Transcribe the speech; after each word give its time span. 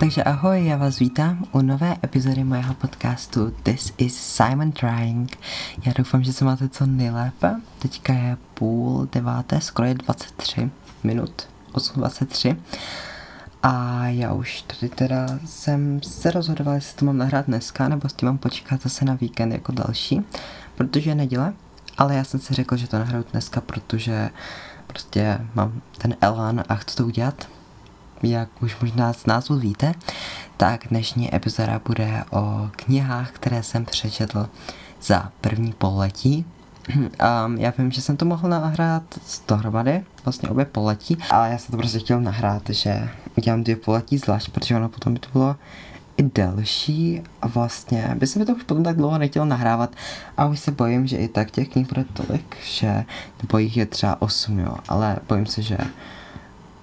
Takže 0.00 0.24
ahoj, 0.24 0.66
já 0.66 0.76
vás 0.76 0.98
vítám 0.98 1.44
u 1.52 1.62
nové 1.62 1.96
epizody 2.04 2.44
mého 2.44 2.74
podcastu 2.74 3.54
This 3.62 3.92
is 3.98 4.16
Simon 4.16 4.72
Trying. 4.72 5.38
Já 5.86 5.92
doufám, 5.98 6.24
že 6.24 6.32
se 6.32 6.44
máte 6.44 6.68
co 6.68 6.86
nejlépe. 6.86 7.54
Teďka 7.78 8.12
je 8.12 8.36
půl 8.54 9.08
deváté, 9.12 9.60
skoro 9.60 9.88
je 9.88 9.94
23 9.94 10.70
minut, 11.04 11.48
8.23. 11.72 12.56
A 13.62 14.06
já 14.08 14.32
už 14.32 14.62
tady 14.62 14.88
teda 14.88 15.26
jsem 15.44 16.02
se 16.02 16.30
rozhodoval, 16.30 16.74
jestli 16.74 16.98
to 16.98 17.04
mám 17.04 17.18
nahrát 17.18 17.46
dneska, 17.46 17.88
nebo 17.88 18.08
s 18.08 18.12
tím 18.12 18.28
mám 18.28 18.38
počkat 18.38 18.82
zase 18.82 19.04
na 19.04 19.14
víkend 19.14 19.52
jako 19.52 19.72
další, 19.72 20.20
protože 20.74 21.10
je 21.10 21.14
neděle, 21.14 21.52
ale 21.98 22.14
já 22.14 22.24
jsem 22.24 22.40
si 22.40 22.54
řekl, 22.54 22.76
že 22.76 22.88
to 22.88 22.98
nahraju 22.98 23.24
dneska, 23.32 23.60
protože 23.60 24.30
prostě 24.86 25.38
mám 25.54 25.80
ten 25.98 26.16
elán 26.20 26.64
a 26.68 26.74
chci 26.74 26.96
to 26.96 27.06
udělat 27.06 27.48
jak 28.22 28.62
už 28.62 28.80
možná 28.80 29.12
z 29.12 29.26
názvu 29.26 29.58
víte, 29.58 29.94
tak 30.56 30.86
dnešní 30.90 31.34
epizoda 31.34 31.80
bude 31.84 32.24
o 32.30 32.70
knihách, 32.76 33.30
které 33.30 33.62
jsem 33.62 33.84
přečetl 33.84 34.48
za 35.02 35.32
první 35.40 35.72
poletí. 35.72 36.44
Um, 36.96 37.56
já 37.56 37.72
vím, 37.78 37.90
že 37.90 38.02
jsem 38.02 38.16
to 38.16 38.24
mohl 38.24 38.48
nahrát 38.48 39.02
z 39.26 39.42
dohromady, 39.48 40.04
vlastně 40.24 40.48
obě 40.48 40.64
poletí, 40.64 41.18
ale 41.30 41.50
já 41.50 41.58
jsem 41.58 41.72
to 41.72 41.76
prostě 41.76 41.98
chtěl 41.98 42.20
nahrát, 42.20 42.62
že 42.70 43.08
udělám 43.36 43.64
dvě 43.64 43.76
poletí 43.76 44.18
zvlášť, 44.18 44.50
protože 44.50 44.76
ono 44.76 44.88
potom 44.88 45.14
by 45.14 45.20
to 45.20 45.28
bylo 45.32 45.56
i 46.16 46.22
delší 46.22 47.22
a 47.42 47.46
vlastně 47.46 48.14
by 48.18 48.26
se 48.26 48.38
mi 48.38 48.44
to 48.44 48.54
už 48.54 48.62
potom 48.62 48.84
tak 48.84 48.96
dlouho 48.96 49.18
nechtělo 49.18 49.44
nahrávat 49.44 49.96
a 50.36 50.46
už 50.46 50.60
se 50.60 50.70
bojím, 50.70 51.06
že 51.06 51.16
i 51.16 51.28
tak 51.28 51.50
těch 51.50 51.68
knih 51.68 51.88
bude 51.88 52.04
tolik, 52.04 52.56
že 52.64 53.04
nebo 53.42 53.58
jich 53.58 53.76
je 53.76 53.86
třeba 53.86 54.22
8, 54.22 54.58
jo, 54.58 54.76
ale 54.88 55.16
bojím 55.28 55.46
se, 55.46 55.62
že 55.62 55.78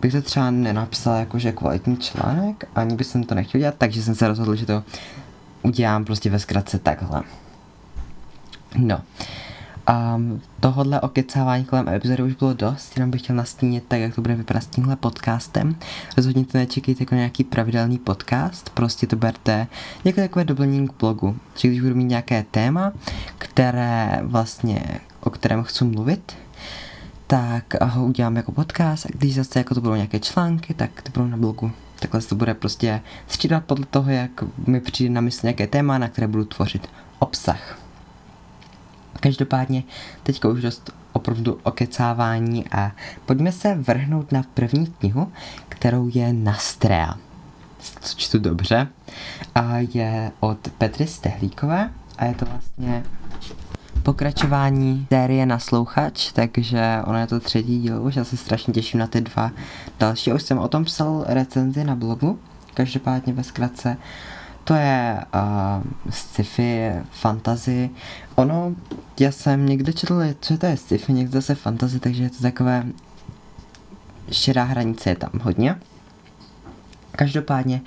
bych 0.03 0.11
to 0.11 0.21
třeba 0.21 0.51
nenapsal 0.51 1.15
jakože 1.15 1.51
kvalitní 1.51 1.97
článek, 1.97 2.67
ani 2.75 2.95
bych 2.95 3.07
jsem 3.07 3.23
to 3.23 3.35
nechtěl 3.35 3.59
dělat, 3.59 3.75
takže 3.77 4.03
jsem 4.03 4.15
se 4.15 4.27
rozhodl, 4.27 4.55
že 4.55 4.65
to 4.65 4.83
udělám 5.61 6.05
prostě 6.05 6.29
ve 6.29 6.39
zkratce 6.39 6.79
takhle. 6.79 7.21
No. 8.77 9.01
Um, 10.15 10.41
tohodle 10.59 11.01
okecávání 11.01 11.65
kolem 11.65 11.89
epizody 11.89 12.23
už 12.23 12.33
bylo 12.33 12.53
dost, 12.53 12.97
jenom 12.97 13.11
bych 13.11 13.21
chtěl 13.21 13.35
nastínit 13.35 13.83
tak, 13.87 13.99
jak 13.99 14.15
to 14.15 14.21
bude 14.21 14.35
vypadat 14.35 14.63
s 14.63 14.67
tímhle 14.67 14.95
podcastem. 14.95 15.75
Rozhodně 16.17 16.45
to 16.45 16.57
nečekejte 16.57 17.03
jako 17.03 17.15
nějaký 17.15 17.43
pravidelný 17.43 17.97
podcast, 17.97 18.69
prostě 18.69 19.07
to 19.07 19.15
berte 19.15 19.67
jako 20.03 20.21
takové 20.21 20.45
doplnění 20.45 20.87
k 20.87 20.99
blogu. 20.99 21.37
Že 21.55 21.67
když 21.67 21.81
budu 21.81 21.95
mít 21.95 22.03
nějaké 22.03 22.45
téma, 22.51 22.91
které 23.37 24.19
vlastně, 24.23 24.83
o 25.19 25.29
kterém 25.29 25.63
chci 25.63 25.83
mluvit, 25.85 26.33
tak 27.27 27.83
ho 27.83 28.05
udělám 28.05 28.35
jako 28.35 28.51
podcast 28.51 29.05
a 29.05 29.09
když 29.11 29.35
zase 29.35 29.59
jako 29.59 29.75
to 29.75 29.81
budou 29.81 29.95
nějaké 29.95 30.19
články, 30.19 30.73
tak 30.73 31.01
to 31.01 31.11
budou 31.11 31.27
na 31.27 31.37
blogu. 31.37 31.71
Takhle 31.99 32.21
se 32.21 32.29
to 32.29 32.35
bude 32.35 32.53
prostě 32.53 33.01
střídat 33.27 33.65
podle 33.65 33.85
toho, 33.85 34.11
jak 34.11 34.31
mi 34.67 34.81
přijde 34.81 35.13
na 35.13 35.21
mysl 35.21 35.39
nějaké 35.43 35.67
téma, 35.67 35.97
na 35.97 36.07
které 36.07 36.27
budu 36.27 36.45
tvořit 36.45 36.89
obsah. 37.19 37.79
Každopádně 39.19 39.83
teďka 40.23 40.47
už 40.47 40.61
dost 40.61 40.91
opravdu 41.13 41.59
okecávání 41.63 42.69
a 42.69 42.91
pojďme 43.25 43.51
se 43.51 43.75
vrhnout 43.75 44.31
na 44.31 44.43
první 44.53 44.87
knihu, 44.87 45.31
kterou 45.69 46.09
je 46.13 46.33
Nastrea. 46.33 47.17
Co 48.01 48.17
čtu 48.17 48.39
dobře. 48.39 48.87
A 49.55 49.77
je 49.77 50.31
od 50.39 50.57
Petry 50.77 51.07
Stehlíkové 51.07 51.89
a 52.17 52.25
je 52.25 52.33
to 52.33 52.45
vlastně 52.45 53.03
pokračování 54.03 55.07
série 55.09 55.45
Naslouchač, 55.45 56.31
takže 56.31 57.01
ono 57.05 57.17
je 57.17 57.27
to 57.27 57.39
třetí 57.39 57.81
díl, 57.81 58.03
už 58.03 58.15
já 58.15 58.23
se 58.23 58.37
strašně 58.37 58.73
těším 58.73 58.99
na 58.99 59.07
ty 59.07 59.21
dva 59.21 59.51
další. 59.99 60.33
Už 60.33 60.43
jsem 60.43 60.57
o 60.57 60.67
tom 60.67 60.85
psal 60.85 61.25
recenzi 61.27 61.83
na 61.83 61.95
blogu, 61.95 62.39
každopádně 62.73 63.33
ve 63.33 63.43
zkratce. 63.43 63.97
To 64.63 64.73
je 64.73 65.19
uh, 65.33 65.83
sci-fi, 66.09 66.91
fantasy. 67.11 67.89
Ono, 68.35 68.75
já 69.19 69.31
jsem 69.31 69.65
někde 69.65 69.93
četl, 69.93 70.21
co 70.39 70.57
to 70.57 70.65
je 70.65 70.77
sci-fi, 70.77 71.13
někde 71.13 71.31
zase 71.31 71.55
fantasy, 71.55 71.99
takže 71.99 72.23
je 72.23 72.29
to 72.29 72.41
takové 72.41 72.83
širá 74.31 74.63
hranice 74.63 75.09
je 75.09 75.15
tam 75.15 75.31
hodně. 75.43 75.75
Každopádně 77.11 77.81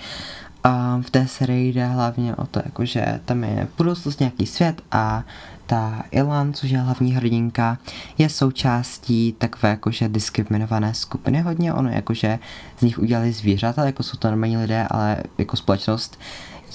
a 0.65 1.01
v 1.03 1.11
té 1.11 1.27
sérii 1.27 1.73
jde 1.73 1.87
hlavně 1.87 2.37
o 2.37 2.47
to, 2.47 2.63
jakože 2.65 3.21
tam 3.25 3.45
je 3.45 3.69
budoucnost 3.77 4.21
nějaký 4.21 4.47
svět 4.47 4.83
a 4.93 5.25
ta 5.67 6.03
Ilan, 6.11 6.53
což 6.53 6.71
je 6.71 6.79
hlavní 6.79 7.15
hrdinka, 7.15 7.79
je 8.19 8.29
součástí 8.29 9.35
takové 9.39 9.69
jakože 9.69 10.09
diskriminované 10.09 10.95
skupiny 10.95 11.41
hodně, 11.41 11.73
ono 11.73 11.91
jakože 11.91 12.39
z 12.79 12.83
nich 12.83 12.99
udělali 12.99 13.33
zvířata, 13.33 13.85
jako 13.85 14.03
jsou 14.03 14.17
to 14.17 14.29
normální 14.29 14.57
lidé, 14.57 14.87
ale 14.91 15.17
jako 15.39 15.57
společnost 15.57 16.19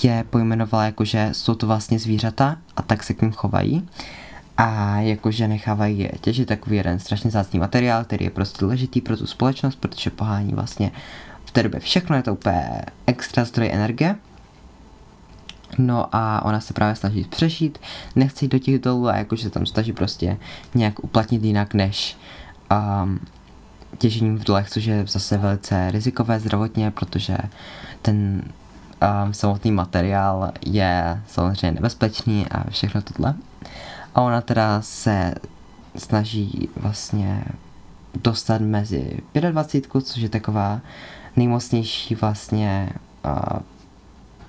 je 0.03 0.25
pojmenovala 0.29 0.85
jakože 0.85 1.29
jsou 1.31 1.56
to 1.56 1.68
vlastně 1.68 2.00
zvířata 2.00 2.57
a 2.75 2.81
tak 2.81 3.03
se 3.03 3.13
k 3.13 3.22
ním 3.22 3.31
chovají. 3.31 3.90
A 4.57 5.00
jakože 5.00 5.47
nechávají 5.47 6.00
je 6.00 6.12
těžit 6.22 6.47
takový 6.47 6.78
jeden 6.78 7.00
strašně 7.00 7.31
zácný 7.31 7.59
materiál, 7.59 8.03
který 8.03 8.25
je 8.25 8.31
prostě 8.31 8.58
důležitý 8.62 9.02
pro 9.02 9.18
tu 9.18 9.28
společnost, 9.28 9.75
protože 9.75 10.09
pohání 10.09 10.53
vlastně 10.53 10.91
v 11.46 11.52
té 11.52 11.63
době 11.63 11.79
všechno, 11.79 12.16
je 12.16 12.23
to 12.23 12.34
úplně 12.34 12.81
extra 13.08 13.46
zdroj 13.46 13.69
energie 13.73 14.16
No 15.78 16.16
a 16.16 16.46
ona 16.46 16.59
se 16.59 16.74
právě 16.74 16.96
snaží 16.96 17.24
přešít, 17.24 17.78
nechce 18.16 18.46
jít 18.46 18.52
do 18.52 18.59
těch 18.59 18.80
dolů 18.80 19.08
a 19.08 19.18
jakože 19.18 19.50
tam 19.50 19.66
snaží 19.66 19.94
prostě 19.94 20.38
nějak 20.76 21.04
uplatnit 21.04 21.44
jinak 21.44 21.74
než 21.74 22.18
um, 22.72 23.20
těžením 23.98 24.38
v 24.38 24.44
dolech, 24.44 24.70
což 24.70 24.86
je 24.86 25.06
zase 25.08 25.38
velice 25.38 25.92
rizikové 25.92 26.40
zdravotně, 26.40 26.92
protože 26.92 27.38
ten 28.02 28.44
um, 29.26 29.34
samotný 29.34 29.72
materiál 29.72 30.52
je 30.66 31.22
samozřejmě 31.28 31.72
nebezpečný 31.72 32.46
a 32.52 32.70
všechno 32.70 33.02
tohle. 33.02 33.34
A 34.16 34.22
ona 34.22 34.42
teda 34.42 34.82
se 34.82 35.36
snaží 35.96 36.70
vlastně 36.76 37.44
dostat 38.24 38.62
mezi 38.62 39.20
25, 39.52 40.03
což 40.03 40.22
je 40.22 40.30
taková 40.30 40.82
nejmocnější 41.36 42.16
vlastně 42.16 42.90
uh, 43.26 43.59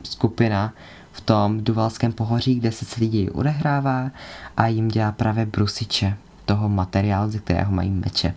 skupina 0.03 0.73
v 1.13 1.21
tom 1.21 1.65
Duvalském 1.65 2.13
pohoří, 2.13 2.55
kde 2.55 2.73
se 2.73 2.87
celý 2.87 3.09
děj 3.09 3.31
odehrává 3.33 4.11
a 4.57 4.67
jim 4.67 4.89
dělá 4.89 5.13
právě 5.13 5.47
brusiče 5.47 6.17
toho 6.45 6.69
materiálu, 6.69 7.31
ze 7.31 7.39
kterého 7.39 7.73
mají 7.73 7.91
meče. 7.91 8.35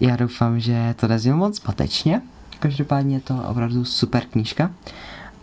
Já 0.00 0.16
doufám, 0.16 0.60
že 0.60 0.94
to 0.98 1.08
neznělo 1.08 1.38
moc 1.38 1.58
patečně, 1.58 2.22
každopádně 2.58 3.16
je 3.16 3.20
to 3.20 3.42
opravdu 3.48 3.84
super 3.84 4.22
knížka. 4.30 4.70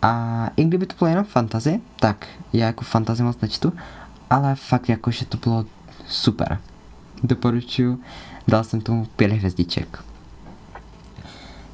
A 0.02 0.46
i 0.56 0.64
kdyby 0.64 0.86
to 0.86 0.94
bylo 0.98 1.08
jenom 1.08 1.24
fantazy, 1.24 1.80
tak 1.96 2.26
já 2.52 2.66
jako 2.66 2.84
fantazy 2.84 3.22
moc 3.22 3.40
nečtu, 3.40 3.72
ale 4.30 4.54
fakt 4.54 4.88
jako, 4.88 5.10
že 5.10 5.26
to 5.26 5.36
bylo 5.36 5.64
super. 6.08 6.58
Doporučuji, 7.22 8.00
dal 8.48 8.64
jsem 8.64 8.80
tomu 8.80 9.04
pět 9.04 9.32
hvězdiček. 9.32 10.04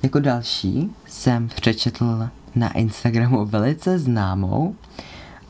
Jako 0.02 0.20
další 0.20 0.90
jsem 1.06 1.48
přečetl 1.48 2.28
na 2.56 2.72
Instagramu 2.72 3.46
velice 3.46 3.98
známou, 3.98 4.74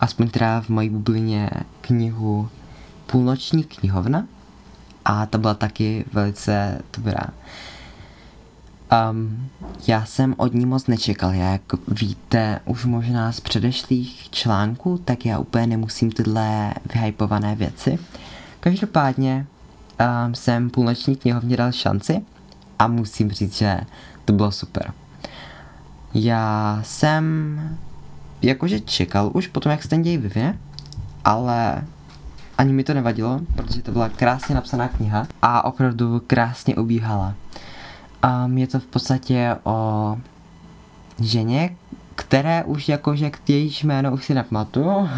aspoň 0.00 0.30
teda 0.30 0.60
v 0.60 0.68
mojí 0.68 0.90
bublině 0.90 1.50
knihu 1.80 2.48
Půlnoční 3.06 3.64
knihovna 3.64 4.26
a 5.04 5.26
ta 5.26 5.38
byla 5.38 5.54
taky 5.54 6.04
velice 6.12 6.82
dobrá. 6.96 7.26
Um, 9.10 9.48
já 9.88 10.04
jsem 10.04 10.34
od 10.36 10.54
ní 10.54 10.66
moc 10.66 10.86
nečekal, 10.86 11.34
jak 11.34 11.62
víte 11.88 12.60
už 12.64 12.84
možná 12.84 13.32
z 13.32 13.40
předešlých 13.40 14.30
článků, 14.30 14.98
tak 15.04 15.26
já 15.26 15.38
úplně 15.38 15.66
nemusím 15.66 16.12
tyhle 16.12 16.74
vyhypované 16.94 17.54
věci. 17.54 17.98
Každopádně 18.60 19.46
um, 20.26 20.34
jsem 20.34 20.70
půlnoční 20.70 21.16
knihovně 21.16 21.56
dal 21.56 21.72
šanci 21.72 22.22
a 22.78 22.86
musím 22.88 23.30
říct, 23.32 23.56
že 23.56 23.80
to 24.24 24.32
bylo 24.32 24.52
super. 24.52 24.92
Já 26.18 26.80
jsem 26.82 27.60
jakože 28.42 28.80
čekal 28.80 29.30
už 29.34 29.46
potom, 29.46 29.72
jak 29.72 29.82
se 29.82 29.88
ten 29.88 30.02
děj 30.02 30.18
vyvine, 30.18 30.58
ale 31.24 31.82
ani 32.58 32.72
mi 32.72 32.84
to 32.84 32.94
nevadilo, 32.94 33.40
protože 33.54 33.82
to 33.82 33.92
byla 33.92 34.08
krásně 34.08 34.54
napsaná 34.54 34.88
kniha 34.88 35.26
a 35.42 35.64
opravdu 35.64 36.22
krásně 36.26 36.76
ubíhala. 36.76 37.34
A 38.22 38.46
je 38.54 38.66
to 38.66 38.80
v 38.80 38.86
podstatě 38.86 39.56
o 39.64 40.18
ženě, 41.20 41.76
které 42.14 42.64
už 42.64 42.88
jakože 42.88 43.30
k 43.30 43.48
jejíž 43.48 43.84
jméno 43.84 44.12
už 44.12 44.24
si 44.24 44.34
nepamatuju, 44.34 44.88
um, 44.88 45.08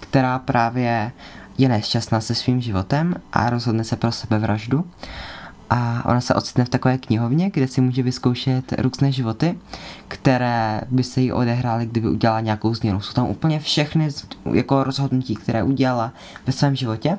která 0.00 0.38
právě 0.38 1.12
je 1.58 1.68
nešťastná 1.68 2.20
se 2.20 2.34
svým 2.34 2.60
životem 2.60 3.14
a 3.32 3.50
rozhodne 3.50 3.84
se 3.84 3.96
pro 3.96 4.12
sebevraždu. 4.12 4.78
vraždu 4.78 5.06
a 5.70 6.02
ona 6.04 6.20
se 6.20 6.34
ocitne 6.34 6.64
v 6.64 6.68
takové 6.68 6.98
knihovně, 6.98 7.50
kde 7.50 7.68
si 7.68 7.80
může 7.80 8.02
vyzkoušet 8.02 8.72
různé 8.78 9.12
životy, 9.12 9.58
které 10.08 10.80
by 10.90 11.04
se 11.04 11.20
jí 11.20 11.32
odehrály, 11.32 11.86
kdyby 11.86 12.08
udělala 12.08 12.40
nějakou 12.40 12.74
změnu. 12.74 13.00
Jsou 13.00 13.12
tam 13.12 13.26
úplně 13.26 13.60
všechny 13.60 14.08
jako 14.52 14.84
rozhodnutí, 14.84 15.34
které 15.34 15.62
udělala 15.62 16.12
ve 16.46 16.52
svém 16.52 16.76
životě 16.76 17.18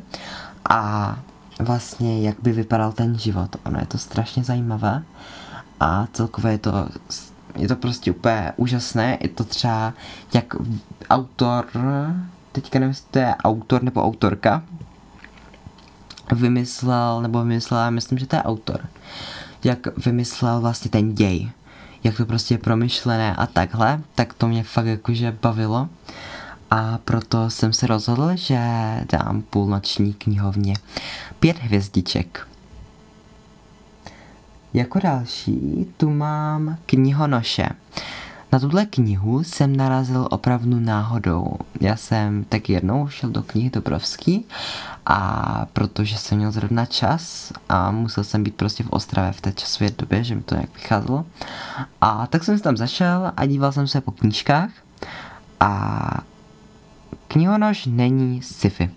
a 0.70 1.20
vlastně 1.60 2.22
jak 2.22 2.36
by 2.42 2.52
vypadal 2.52 2.92
ten 2.92 3.20
život. 3.20 3.56
Ono 3.66 3.80
je 3.80 3.86
to 3.86 3.98
strašně 3.98 4.44
zajímavé 4.44 5.04
a 5.80 6.08
celkově 6.14 6.52
je 6.52 6.58
to 6.58 6.90
je 7.58 7.68
to 7.68 7.76
prostě 7.76 8.12
úplně 8.12 8.54
úžasné, 8.58 9.18
je 9.22 9.30
to 9.30 9.44
třeba 9.44 9.94
jak 10.34 10.56
autor, 11.10 11.66
teďka 12.52 12.80
nevím, 12.80 12.90
jestli 12.90 13.06
to 13.12 13.20
je 13.20 13.36
autor 13.44 13.84
nebo 13.84 14.04
autorka, 14.04 14.64
vymyslel, 16.32 17.22
nebo 17.22 17.40
vymyslel, 17.40 17.92
myslím, 17.92 18.18
že 18.18 18.28
to 18.28 18.36
je 18.36 18.44
autor, 18.44 18.80
jak 19.64 19.98
vymyslel 20.06 20.62
vlastně 20.62 20.92
ten 20.92 21.16
děj, 21.16 21.52
jak 22.04 22.18
to 22.18 22.26
prostě 22.26 22.54
je 22.54 22.58
promyšlené 22.58 23.36
a 23.36 23.46
takhle, 23.46 24.02
tak 24.16 24.34
to 24.34 24.48
mě 24.48 24.64
fakt 24.64 24.86
jakože 24.86 25.38
bavilo. 25.42 25.90
A 26.72 27.00
proto 27.06 27.50
jsem 27.50 27.74
se 27.74 27.88
rozhodl, 27.88 28.36
že 28.36 28.60
dám 29.12 29.42
půlnoční 29.42 30.14
knihovně 30.14 30.74
pět 31.40 31.58
hvězdiček. 31.60 32.48
Jako 34.74 35.00
další 35.00 35.88
tu 35.98 36.10
mám 36.10 36.78
knihonoše. 36.86 37.70
Na 38.52 38.60
tuhle 38.60 38.86
knihu 38.86 39.44
jsem 39.44 39.76
narazil 39.76 40.28
opravdu 40.32 40.80
náhodou. 40.80 41.58
Já 41.82 41.96
jsem 41.96 42.44
tak 42.44 42.70
jednou 42.70 43.08
šel 43.08 43.30
do 43.30 43.44
knihy 43.44 43.70
Dobrovský 43.70 44.46
a 45.06 45.66
protože 45.74 46.18
jsem 46.18 46.38
měl 46.38 46.52
zrovna 46.52 46.86
čas 46.86 47.54
a 47.70 47.92
musel 47.92 48.24
jsem 48.24 48.44
být 48.44 48.56
prostě 48.56 48.84
v 48.84 48.90
Ostravě 48.90 49.32
v 49.32 49.42
té 49.42 49.52
časové 49.52 49.90
době, 49.98 50.24
že 50.24 50.36
mi 50.36 50.42
to 50.42 50.56
nějak 50.56 50.74
vycházelo. 50.74 51.26
A 52.02 52.28
tak 52.28 52.44
jsem 52.44 52.58
se 52.58 52.64
tam 52.64 52.78
zašel 52.78 53.32
a 53.38 53.46
díval 53.46 53.72
jsem 53.72 53.88
se 53.88 54.02
po 54.02 54.12
knížkách 54.12 54.70
a 55.60 56.22
knihonož 57.28 57.86
není 57.86 58.42
sci-fi. 58.42 58.90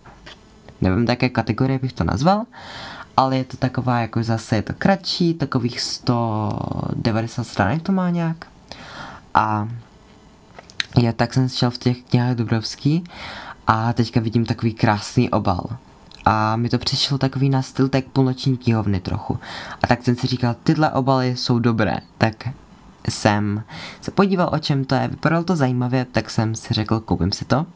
Nevím, 0.80 1.06
jaké 1.08 1.28
kategorie 1.28 1.78
bych 1.78 1.92
to 1.92 2.04
nazval, 2.04 2.44
ale 3.16 3.36
je 3.36 3.44
to 3.44 3.56
taková, 3.56 4.00
jako 4.00 4.22
zase 4.22 4.56
je 4.56 4.62
to 4.62 4.72
kratší, 4.78 5.34
takových 5.34 5.80
190 5.80 7.44
stránek 7.44 7.82
to 7.82 7.92
má 7.92 8.10
nějak. 8.10 8.46
A 9.34 9.68
já 11.02 11.12
tak 11.12 11.34
jsem 11.34 11.48
šel 11.48 11.70
v 11.70 11.78
těch 11.78 12.02
knihách 12.02 12.34
Dubrovský 12.34 13.04
a 13.66 13.92
teďka 13.92 14.20
vidím 14.20 14.46
takový 14.46 14.74
krásný 14.74 15.30
obal. 15.30 15.66
A 16.24 16.56
mi 16.56 16.68
to 16.68 16.78
přišlo 16.78 17.18
takový 17.18 17.48
na 17.48 17.62
styl 17.62 17.88
tak 17.88 18.04
půlnoční 18.04 18.56
knihovny 18.56 19.00
trochu. 19.00 19.38
A 19.82 19.86
tak 19.86 20.02
jsem 20.02 20.16
si 20.16 20.26
říkal, 20.26 20.56
tyhle 20.62 20.90
obaly 20.90 21.36
jsou 21.36 21.58
dobré, 21.58 21.96
tak 22.18 22.48
jsem 23.08 23.62
se 24.00 24.10
podíval, 24.10 24.50
o 24.52 24.58
čem 24.58 24.84
to 24.84 24.94
je, 24.94 25.08
vypadalo 25.08 25.44
to 25.44 25.56
zajímavě, 25.56 26.06
tak 26.12 26.30
jsem 26.30 26.54
si 26.54 26.74
řekl, 26.74 27.00
koupím 27.00 27.32
si 27.32 27.44
to. 27.44 27.66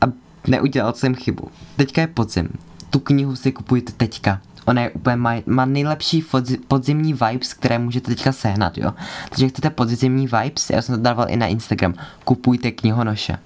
A 0.00 0.04
neudělal 0.46 0.92
jsem 0.92 1.14
chybu. 1.14 1.50
Teďka 1.76 2.00
je 2.00 2.06
podzim. 2.06 2.48
Tu 2.90 2.98
knihu 2.98 3.36
si 3.36 3.52
kupujte 3.52 3.92
teďka. 3.92 4.40
Ona 4.70 4.82
je 4.82 4.90
úplně, 4.90 5.16
má, 5.16 5.34
má 5.46 5.64
nejlepší 5.64 6.24
podzimní 6.68 7.12
vibes, 7.12 7.54
které 7.54 7.78
můžete 7.78 8.06
teďka 8.06 8.32
sehnat, 8.32 8.78
jo. 8.78 8.94
Takže 9.28 9.48
chcete 9.48 9.70
podzimní 9.70 10.26
vibes, 10.26 10.70
já 10.70 10.82
jsem 10.82 10.96
to 10.96 11.02
dával 11.02 11.26
i 11.28 11.36
na 11.36 11.46
Instagram, 11.46 11.94
kupujte 12.24 12.70
knihonoše. 12.70 13.38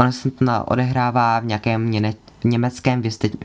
Ona 0.00 0.12
se 0.12 0.30
to 0.30 0.64
odehrává 0.64 1.40
v 1.40 1.44
nějakém 1.44 1.90
něne, 1.90 2.14
německém 2.44 3.02
věstečku, 3.02 3.38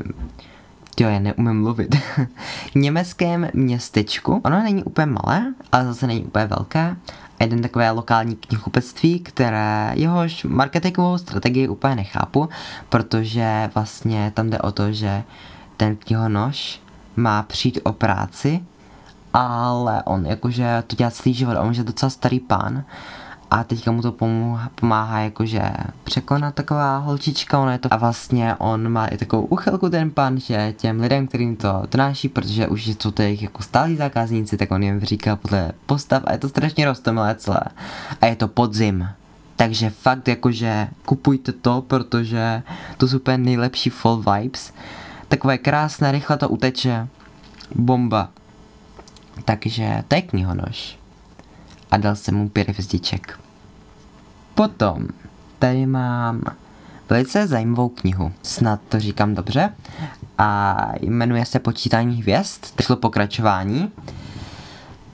Jo, 0.99 1.09
já 1.09 1.19
neumím 1.19 1.61
mluvit. 1.61 1.95
německém 2.75 3.49
městečku. 3.53 4.41
Ono 4.45 4.63
není 4.63 4.83
úplně 4.83 5.05
malé, 5.05 5.53
ale 5.71 5.85
zase 5.85 6.07
není 6.07 6.23
úplně 6.23 6.45
velké. 6.45 6.95
A 7.39 7.43
jeden 7.43 7.61
takové 7.61 7.91
lokální 7.91 8.35
knihkupectví, 8.35 9.19
které 9.19 9.91
jehož 9.93 10.43
marketingovou 10.43 11.17
strategii 11.17 11.67
úplně 11.67 11.95
nechápu, 11.95 12.49
protože 12.89 13.69
vlastně 13.75 14.31
tam 14.35 14.49
jde 14.49 14.59
o 14.59 14.71
to, 14.71 14.91
že 14.91 15.23
ten 15.77 15.95
knihonoš 15.95 16.81
má 17.19 17.43
přijít 17.43 17.79
o 17.83 17.93
práci, 17.93 18.63
ale 19.33 20.03
on 20.03 20.25
jakože 20.25 20.83
to 20.87 20.95
dělá 20.95 21.11
celý 21.11 21.33
život, 21.33 21.57
on 21.59 21.73
je 21.73 21.83
docela 21.83 22.09
starý 22.09 22.39
pán 22.39 22.83
a 23.51 23.63
teďka 23.63 23.91
mu 23.91 24.01
to 24.01 24.11
pomáhá, 24.11 24.69
pomáhá 24.75 25.19
jakože 25.19 25.61
překonat 26.03 26.55
taková 26.55 26.97
holčička, 26.97 27.59
ona 27.59 27.71
je 27.71 27.77
to 27.77 27.93
a 27.93 27.97
vlastně 27.97 28.55
on 28.55 28.89
má 28.89 29.05
i 29.05 29.17
takovou 29.17 29.43
uchylku 29.43 29.89
ten 29.89 30.11
pan, 30.11 30.39
že 30.39 30.73
těm 30.77 31.01
lidem, 31.01 31.27
kterým 31.27 31.55
to 31.55 31.83
donáší, 31.91 32.29
protože 32.29 32.67
už 32.67 32.87
jsou 32.87 33.11
to 33.11 33.21
jejich 33.21 33.41
jako 33.41 33.63
stálí 33.63 33.95
zákazníci, 33.95 34.57
tak 34.57 34.71
on 34.71 34.83
jim 34.83 34.99
říká 34.99 35.35
podle 35.35 35.71
postav 35.85 36.23
a 36.25 36.31
je 36.31 36.37
to 36.37 36.49
strašně 36.49 36.85
rostomilé 36.85 37.35
celé. 37.35 37.61
A 38.21 38.25
je 38.25 38.35
to 38.35 38.47
podzim, 38.47 39.09
takže 39.55 39.89
fakt 39.89 40.27
jakože 40.27 40.87
kupujte 41.05 41.51
to, 41.51 41.83
protože 41.87 42.63
to 42.97 43.07
jsou 43.07 43.17
úplně 43.17 43.37
nejlepší 43.37 43.89
fall 43.89 44.17
vibes 44.17 44.73
takové 45.29 45.57
krásné, 45.57 46.11
rychle 46.11 46.37
to 46.37 46.49
uteče. 46.49 47.07
Bomba. 47.75 48.29
Takže 49.45 50.03
to 50.07 50.15
je 50.15 50.21
knihonož. 50.21 50.99
A 51.91 51.97
dal 51.97 52.15
jsem 52.15 52.35
mu 52.35 52.49
pět 52.49 52.69
hvězdiček. 52.69 53.39
Potom 54.55 55.07
tady 55.59 55.85
mám 55.85 56.41
velice 57.09 57.47
zajímavou 57.47 57.89
knihu. 57.89 58.31
Snad 58.43 58.79
to 58.89 58.99
říkám 58.99 59.35
dobře. 59.35 59.73
A 60.37 60.77
jmenuje 61.01 61.45
se 61.45 61.59
Počítání 61.59 62.21
hvězd. 62.21 62.81
Šlo 62.81 62.95
pokračování. 62.95 63.91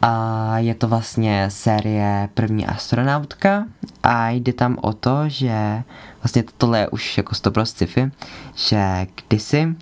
A 0.02 0.58
je 0.58 0.76
to 0.76 0.88
vlastně 0.88 1.46
série 1.50 2.30
První 2.34 2.66
astronautka 2.68 3.66
a 4.04 4.30
jde 4.30 4.54
tam 4.54 4.78
o 4.82 4.94
to, 4.94 5.30
že 5.30 5.84
vlastně 6.24 6.44
tohle 6.58 6.80
je 6.80 6.88
už 6.88 7.18
jako 7.18 7.36
100% 7.36 7.64
sci-fi, 7.64 8.12
že 8.56 9.08
kdysi 9.16 9.76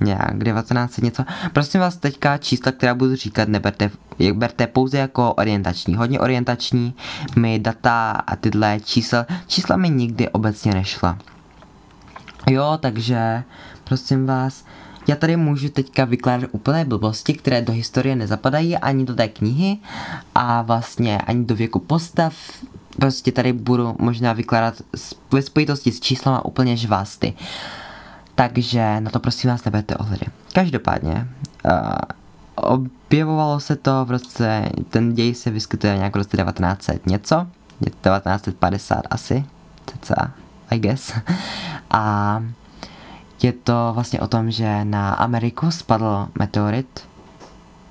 nějak 0.00 0.38
19 0.38 0.98
něco. 0.98 1.24
Prosím 1.52 1.80
vás 1.80 1.96
teďka 1.96 2.38
čísla, 2.38 2.72
která 2.72 2.94
budu 2.94 3.16
říkat, 3.16 3.48
neberte, 3.48 3.90
berte 4.32 4.66
pouze 4.66 4.98
jako 4.98 5.32
orientační. 5.32 5.94
Hodně 5.94 6.20
orientační, 6.20 6.94
mi 7.36 7.58
data 7.58 8.10
a 8.10 8.36
tyhle 8.36 8.80
čísla, 8.84 9.26
čísla 9.46 9.76
mi 9.76 9.90
nikdy 9.90 10.28
obecně 10.28 10.74
nešla. 10.74 11.18
Jo, 12.50 12.78
takže 12.80 13.42
prosím 13.84 14.26
vás, 14.26 14.64
já 15.08 15.16
tady 15.16 15.36
můžu 15.36 15.68
teďka 15.68 16.04
vykládat 16.04 16.50
úplné 16.52 16.84
blbosti, 16.84 17.34
které 17.34 17.62
do 17.62 17.72
historie 17.72 18.16
nezapadají 18.16 18.76
ani 18.76 19.04
do 19.04 19.14
té 19.14 19.28
knihy 19.28 19.78
a 20.34 20.62
vlastně 20.62 21.18
ani 21.18 21.44
do 21.44 21.54
věku 21.54 21.78
postav. 21.78 22.34
Prostě 22.98 23.32
tady 23.32 23.52
budu 23.52 23.96
možná 23.98 24.32
vykládat 24.32 24.74
ve 25.32 25.42
spojitosti 25.42 25.92
s 25.92 26.00
číslama 26.00 26.44
úplně 26.44 26.76
žvásty. 26.76 27.34
Uh, 27.40 27.85
takže 28.36 29.00
na 29.00 29.10
to 29.10 29.20
prosím 29.20 29.50
vás 29.50 29.64
neberte 29.64 29.96
ohledy. 29.96 30.26
Každopádně, 30.54 31.28
uh, 31.64 31.72
objevovalo 32.54 33.60
se 33.60 33.76
to 33.76 34.04
v 34.04 34.10
roce, 34.10 34.68
ten 34.90 35.14
děj 35.14 35.34
se 35.34 35.50
vyskytuje 35.50 35.96
nějak 35.96 36.14
v 36.14 36.16
roce 36.16 36.36
1900 36.36 37.06
něco, 37.06 37.46
1950 37.84 39.02
asi, 39.10 39.44
cca, 39.86 40.32
I 40.70 40.78
guess. 40.78 41.12
A 41.90 42.42
je 43.42 43.52
to 43.52 43.90
vlastně 43.94 44.20
o 44.20 44.26
tom, 44.26 44.50
že 44.50 44.84
na 44.84 45.10
Ameriku 45.10 45.70
spadl 45.70 46.28
meteorit, 46.38 47.08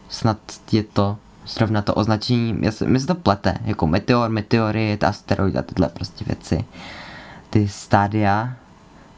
snad 0.10 0.38
je 0.72 0.84
to 0.84 1.18
zrovna 1.48 1.82
to 1.82 1.94
označení, 1.94 2.54
mi 2.86 3.00
se 3.00 3.08
to 3.08 3.16
plete, 3.16 3.58
jako 3.64 3.88
meteor, 3.88 4.30
meteorit, 4.30 5.04
asteroid 5.04 5.56
a 5.56 5.62
tyhle 5.62 5.90
prostě 5.90 6.26
věci. 6.26 6.66
Ty 7.50 7.68
stádia 7.68 8.54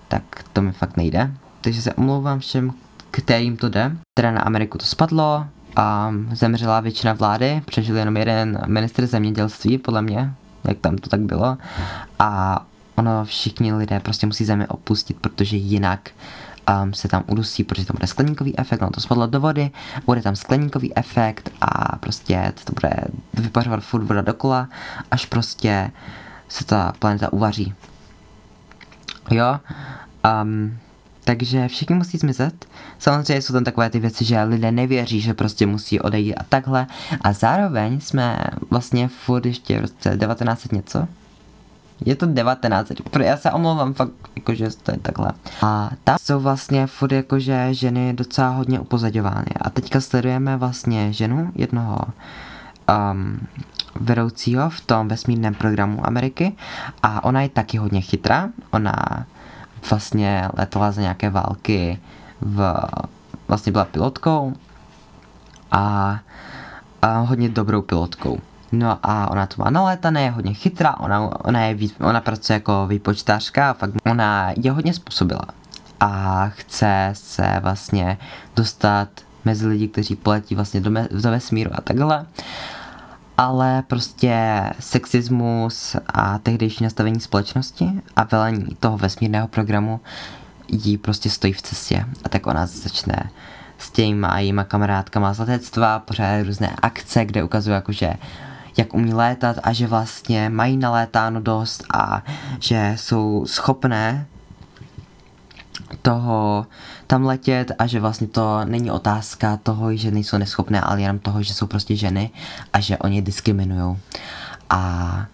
tak 0.08 0.24
to 0.54 0.62
mi 0.62 0.72
fakt 0.72 0.98
nejde. 0.98 1.32
Takže 1.62 1.82
se 1.82 1.94
omlouvám 1.94 2.40
všem, 2.40 2.72
kterým 3.12 3.58
to 3.58 3.70
jde. 3.70 3.98
Teda 4.14 4.32
na 4.32 4.42
Ameriku 4.42 4.78
to 4.78 4.86
spadlo 4.86 5.46
a 5.76 6.14
zemřela 6.32 6.80
většina 6.80 7.14
vlády, 7.14 7.62
přežil 7.66 7.98
jenom 7.98 8.18
jeden 8.18 8.62
ministr 8.68 9.08
zemědělství, 9.08 9.78
podle 9.78 10.02
mě, 10.02 10.34
jak 10.64 10.78
tam 10.78 10.98
to 10.98 11.10
tak 11.10 11.20
bylo. 11.20 11.58
A 12.20 12.62
ono 12.96 13.26
všichni 13.26 13.74
lidé 13.74 14.00
prostě 14.00 14.28
musí 14.28 14.46
zemi 14.46 14.68
opustit, 14.68 15.18
protože 15.22 15.58
jinak 15.58 16.10
um, 16.84 16.94
se 16.94 17.08
tam 17.08 17.24
udusí, 17.28 17.64
protože 17.64 17.86
tam 17.86 17.96
bude 17.96 18.08
skleníkový 18.08 18.60
efekt, 18.60 18.82
ono 18.82 18.92
to 18.92 19.02
spadlo 19.02 19.28
do 19.28 19.40
vody, 19.40 19.72
bude 20.06 20.22
tam 20.22 20.36
skleníkový 20.36 20.98
efekt 20.98 21.50
a 21.62 21.98
prostě 21.98 22.54
to 22.64 22.74
bude 22.74 22.90
vypařovat 23.34 23.84
furt 23.84 24.04
voda 24.04 24.22
dokola, 24.22 24.70
až 25.12 25.26
prostě 25.26 25.92
se 26.48 26.66
ta 26.66 26.94
planeta 27.00 27.34
uvaří. 27.34 27.74
Jo, 29.32 29.60
um, 30.44 30.78
takže 31.24 31.68
všichni 31.68 31.96
musí 31.96 32.18
zmizet. 32.18 32.66
Samozřejmě 33.00 33.42
jsou 33.42 33.54
tam 33.54 33.64
takové 33.64 33.90
ty 33.90 34.00
věci, 34.00 34.26
že 34.26 34.44
lidé 34.44 34.72
nevěří, 34.72 35.22
že 35.22 35.34
prostě 35.34 35.66
musí 35.66 36.00
odejít 36.00 36.36
a 36.36 36.44
takhle. 36.50 36.88
A 37.22 37.34
zároveň 37.34 38.00
jsme 38.00 38.40
vlastně 38.70 39.08
furt 39.08 39.46
ještě 39.46 39.78
v 39.78 39.82
roce 39.82 40.18
19 40.18 40.72
něco. 40.72 41.08
Je 42.06 42.16
to 42.16 42.26
19, 42.26 42.92
já 43.24 43.38
se 43.38 43.52
omlouvám 43.52 43.94
fakt, 43.94 44.12
jakože 44.36 44.70
to 44.84 44.92
je 44.92 44.98
takhle. 44.98 45.32
A 45.62 45.90
tam 46.04 46.18
jsou 46.22 46.40
vlastně 46.40 46.88
furt 46.88 47.12
jakože 47.12 47.74
ženy 47.74 48.14
docela 48.14 48.50
hodně 48.50 48.80
upozaďovány. 48.80 49.52
A 49.62 49.70
teďka 49.70 50.02
sledujeme 50.02 50.58
vlastně 50.58 51.14
ženu 51.14 51.52
jednoho 51.56 51.98
um, 52.90 53.48
vedoucího 54.00 54.70
v 54.70 54.82
tom 54.82 55.08
vesmírném 55.08 55.54
programu 55.54 56.08
Ameriky 56.08 56.56
a 57.04 57.24
ona 57.24 57.42
je 57.42 57.50
taky 57.50 57.78
hodně 57.78 58.02
chytrá. 58.02 58.50
Ona 58.72 58.94
vlastně 59.90 60.50
letala 60.58 60.92
za 60.92 61.02
nějaké 61.02 61.30
války 61.30 62.00
v, 62.42 62.76
vlastně 63.48 63.72
byla 63.72 63.86
pilotkou 63.86 64.54
a, 65.72 66.20
a 67.02 67.20
hodně 67.20 67.50
dobrou 67.50 67.82
pilotkou. 67.82 68.40
No 68.72 69.00
a 69.04 69.32
ona 69.32 69.46
to 69.46 69.64
má 69.64 69.70
nalétané, 69.70 70.24
je 70.24 70.32
hodně 70.32 70.54
chytrá, 70.54 71.00
ona, 71.00 71.46
ona, 71.46 71.62
je, 71.62 71.78
ona 72.00 72.22
pracuje 72.22 72.56
jako 72.56 72.88
výpočtářka 72.88 73.70
a 73.70 73.74
fakt 73.74 73.92
ona 74.12 74.52
je 74.58 74.72
hodně 74.72 74.94
způsobila. 74.94 75.46
A 76.00 76.46
chce 76.50 77.10
se 77.14 77.60
vlastně 77.62 78.18
dostat 78.56 79.10
mezi 79.46 79.68
lidi, 79.68 79.88
kteří 79.88 80.16
poletí 80.16 80.56
vlastně 80.56 80.82
do, 80.82 80.92
me, 80.92 81.08
do 81.12 81.32
vesmíru 81.32 81.72
a 81.74 81.82
takhle. 81.82 82.26
Ale 83.38 83.84
prostě 83.88 84.64
sexismus 84.80 85.96
a 86.08 86.38
tehdejší 86.38 86.84
nastavení 86.84 87.20
společnosti 87.20 87.92
a 88.16 88.24
velení 88.24 88.78
toho 88.80 88.98
vesmírného 88.98 89.48
programu 89.48 90.00
jí 90.68 90.98
prostě 90.98 91.30
stojí 91.30 91.54
v 91.54 91.62
cestě. 91.62 92.06
A 92.24 92.30
tak 92.30 92.48
ona 92.48 92.66
začne 92.66 93.30
s 93.78 93.92
těma 93.92 94.28
a 94.28 94.40
jejíma 94.40 94.64
kamarádkama 94.64 95.34
z 95.34 95.40
letectva, 95.40 96.00
pořád 96.00 96.42
různé 96.44 96.76
akce, 96.82 97.26
kde 97.26 97.44
ukazuje 97.44 97.76
jakože 97.76 98.14
jak 98.78 98.94
umí 98.94 99.14
létat 99.14 99.58
a 99.64 99.74
že 99.74 99.88
vlastně 99.88 100.50
mají 100.50 100.78
nalétáno 100.78 101.42
dost 101.42 101.84
a 101.94 102.24
že 102.60 102.94
jsou 102.96 103.46
schopné 103.46 104.28
toho 106.02 106.66
tam 107.08 107.26
letět 107.26 107.72
a 107.80 107.88
že 107.88 108.00
vlastně 108.00 108.28
to 108.28 108.66
není 108.66 108.92
otázka 108.92 109.58
toho, 109.64 109.96
že 109.96 110.12
nejsou 110.12 110.38
neschopné, 110.38 110.82
ale 110.82 111.02
jenom 111.02 111.20
toho, 111.20 111.44
že 111.44 111.54
jsou 111.54 111.68
prostě 111.68 111.96
ženy 111.96 112.30
a 112.74 112.80
že 112.80 112.98
oni 112.98 113.22
diskriminují. 113.22 113.98
A 114.70 115.26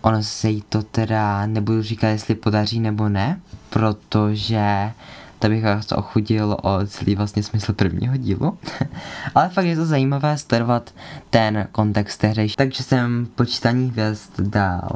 ono 0.00 0.22
se 0.22 0.50
jí 0.50 0.62
to 0.68 0.82
teda 0.82 1.46
nebudu 1.46 1.82
říkat, 1.82 2.08
jestli 2.08 2.34
podaří 2.34 2.80
nebo 2.80 3.08
ne, 3.08 3.40
protože 3.70 4.92
to 5.38 5.48
bych 5.48 5.64
vás 5.64 5.92
ochudil 5.92 6.56
o 6.62 6.86
celý 6.86 7.14
vlastně 7.14 7.42
smysl 7.42 7.72
prvního 7.72 8.16
dílu. 8.16 8.58
Ale 9.34 9.48
fakt 9.48 9.64
je 9.64 9.76
to 9.76 9.86
zajímavé 9.86 10.38
sledovat 10.38 10.94
ten 11.30 11.68
kontext 11.72 12.20
tehdejší. 12.20 12.56
Takže 12.56 12.82
jsem 12.82 13.26
počítání 13.34 13.90
hvězd 13.90 14.40
dal 14.40 14.88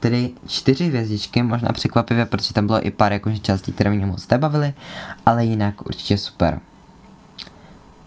tedy 0.00 0.30
čtyři 0.46 0.84
hvězdičky, 0.84 1.42
možná 1.42 1.72
překvapivě, 1.72 2.26
protože 2.26 2.54
tam 2.54 2.66
bylo 2.66 2.86
i 2.86 2.90
pár 2.90 3.12
jakože 3.12 3.38
částí, 3.38 3.72
které 3.72 3.90
mě 3.90 4.06
moc 4.06 4.28
nebavily, 4.28 4.74
ale 5.26 5.44
jinak 5.44 5.86
určitě 5.86 6.18
super. 6.18 6.60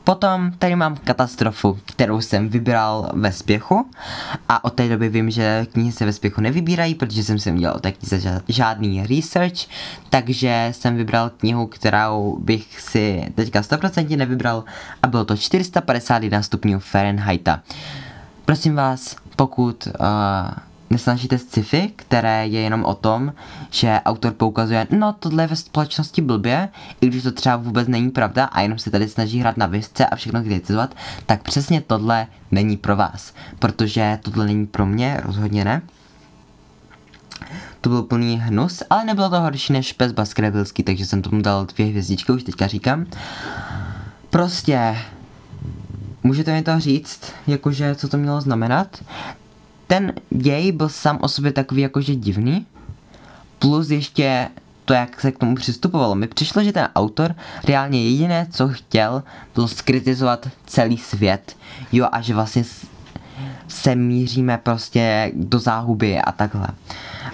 Potom 0.03 0.51
tady 0.51 0.75
mám 0.75 0.95
katastrofu, 0.95 1.79
kterou 1.85 2.21
jsem 2.21 2.49
vybral 2.49 3.09
ve 3.13 3.31
spěchu 3.31 3.89
a 4.49 4.63
od 4.63 4.73
té 4.73 4.89
doby 4.89 5.09
vím, 5.09 5.29
že 5.31 5.67
knihy 5.71 5.91
se 5.91 6.05
ve 6.05 6.13
spěchu 6.13 6.41
nevybírají, 6.41 6.95
protože 6.95 7.23
jsem 7.23 7.39
si 7.39 7.51
udělal 7.51 7.79
knize 7.99 8.41
žádný 8.47 9.07
research, 9.07 9.59
takže 10.09 10.69
jsem 10.71 10.95
vybral 10.95 11.29
knihu, 11.29 11.67
kterou 11.67 12.37
bych 12.41 12.81
si 12.81 13.31
teďka 13.35 13.61
100% 13.61 14.17
nevybral 14.17 14.63
a 15.03 15.07
bylo 15.07 15.25
to 15.25 15.37
451 15.37 16.41
stupňů 16.41 16.79
Fahrenheita. 16.79 17.61
Prosím 18.45 18.75
vás, 18.75 19.15
pokud 19.35 19.87
uh, 19.87 19.93
nesnažíte 20.93 21.37
sci-fi, 21.37 21.91
které 21.95 22.47
je 22.47 22.61
jenom 22.61 22.85
o 22.85 22.95
tom, 22.95 23.33
že 23.69 23.99
autor 24.05 24.33
poukazuje, 24.33 24.87
no 24.91 25.15
tohle 25.19 25.43
je 25.43 25.47
ve 25.47 25.55
společnosti 25.55 26.21
blbě, 26.21 26.69
i 27.01 27.07
když 27.07 27.23
to 27.23 27.31
třeba 27.31 27.55
vůbec 27.55 27.87
není 27.87 28.11
pravda 28.11 28.45
a 28.45 28.61
jenom 28.61 28.79
se 28.79 28.91
tady 28.91 29.09
snaží 29.09 29.39
hrát 29.39 29.57
na 29.57 29.65
vězce 29.65 30.05
a 30.05 30.15
všechno 30.15 30.43
kritizovat, 30.43 30.95
tak 31.25 31.43
přesně 31.43 31.81
tohle 31.81 32.27
není 32.51 32.77
pro 32.77 32.95
vás, 32.95 33.33
protože 33.59 34.19
tohle 34.21 34.45
není 34.45 34.67
pro 34.67 34.85
mě, 34.85 35.21
rozhodně 35.23 35.65
ne. 35.65 35.81
To 37.81 37.89
byl 37.89 38.03
plný 38.03 38.39
hnus, 38.39 38.83
ale 38.89 39.05
nebylo 39.05 39.29
to 39.29 39.41
horší 39.41 39.73
než 39.73 39.93
pes 39.93 40.11
Baskervilský, 40.11 40.83
takže 40.83 41.05
jsem 41.05 41.21
tomu 41.21 41.41
dal 41.41 41.65
dvě 41.65 41.85
hvězdičky, 41.85 42.31
už 42.31 42.43
teďka 42.43 42.67
říkám. 42.67 43.05
Prostě 44.29 44.97
Můžete 46.25 46.53
mi 46.53 46.61
to 46.61 46.79
říct, 46.79 47.21
jakože 47.47 47.95
co 47.95 48.07
to 48.07 48.17
mělo 48.17 48.41
znamenat? 48.41 49.03
Ten 49.93 50.13
děj 50.29 50.71
byl 50.71 50.89
sám 50.89 51.19
o 51.21 51.27
sobě 51.27 51.51
takový 51.51 51.81
jakože 51.81 52.15
divný, 52.15 52.65
plus 53.59 53.89
ještě 53.89 54.49
to, 54.85 54.93
jak 54.93 55.21
se 55.21 55.31
k 55.31 55.37
tomu 55.37 55.55
přistupovalo. 55.55 56.15
Mi 56.15 56.27
přišlo, 56.27 56.63
že 56.63 56.71
ten 56.71 56.89
autor 56.95 57.35
reálně 57.63 58.03
jediné, 58.03 58.47
co 58.51 58.69
chtěl, 58.69 59.23
bylo 59.55 59.67
skritizovat 59.67 60.49
celý 60.65 60.97
svět. 60.97 61.57
Jo, 61.91 62.07
a 62.11 62.21
že 62.21 62.33
vlastně 62.33 62.63
se 63.67 63.95
míříme 63.95 64.57
prostě 64.57 65.31
do 65.35 65.59
záhuby 65.59 66.19
a 66.19 66.31
takhle. 66.31 66.67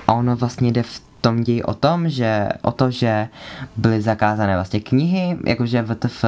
A 0.08 0.14
ono 0.14 0.36
vlastně 0.36 0.72
jde 0.72 0.84
v 0.84 1.02
tom 1.22 1.44
ději 1.44 1.64
o 1.64 1.74
tom, 1.74 2.10
že 2.10 2.50
o 2.62 2.72
to, 2.72 2.92
že 2.92 3.30
byly 3.78 4.02
zakázané 4.02 4.56
vlastně 4.56 4.80
knihy, 4.80 5.38
jakože 5.46 5.82
VTF, 5.82 6.26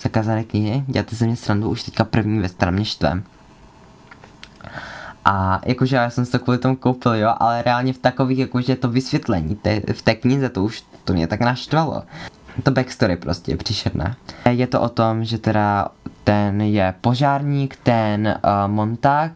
zakázané 0.00 0.44
knihy, 0.44 0.84
děláte 0.86 1.16
se 1.16 1.26
mě 1.26 1.36
srandu, 1.36 1.70
už 1.70 1.82
teďka 1.82 2.04
první 2.04 2.38
ve 2.38 2.48
straně 2.48 2.84
štvem. 2.84 3.24
A 5.30 5.60
jakože 5.64 5.96
já 5.96 6.10
jsem 6.10 6.24
si 6.24 6.32
to 6.32 6.38
kvůli 6.38 6.58
tomu 6.58 6.76
koupil, 6.76 7.14
jo, 7.14 7.34
ale 7.38 7.62
reálně 7.62 7.92
v 7.92 7.98
takových, 7.98 8.38
jakože 8.38 8.76
to 8.76 8.88
vysvětlení, 8.88 9.56
te, 9.56 9.80
v 9.92 10.02
té 10.02 10.14
knize 10.14 10.48
to 10.48 10.64
už, 10.64 10.84
to 11.04 11.12
mě 11.12 11.26
tak 11.26 11.40
naštvalo. 11.40 12.02
To 12.62 12.70
backstory 12.70 13.16
prostě 13.16 13.52
je 13.52 13.56
příšerné. 13.56 14.16
Je 14.50 14.66
to 14.66 14.80
o 14.80 14.88
tom, 14.88 15.24
že 15.24 15.38
teda 15.38 15.88
ten 16.24 16.60
je 16.60 16.94
požárník, 17.00 17.76
ten 17.82 18.38
uh, 18.44 18.72
Montag, 18.72 19.32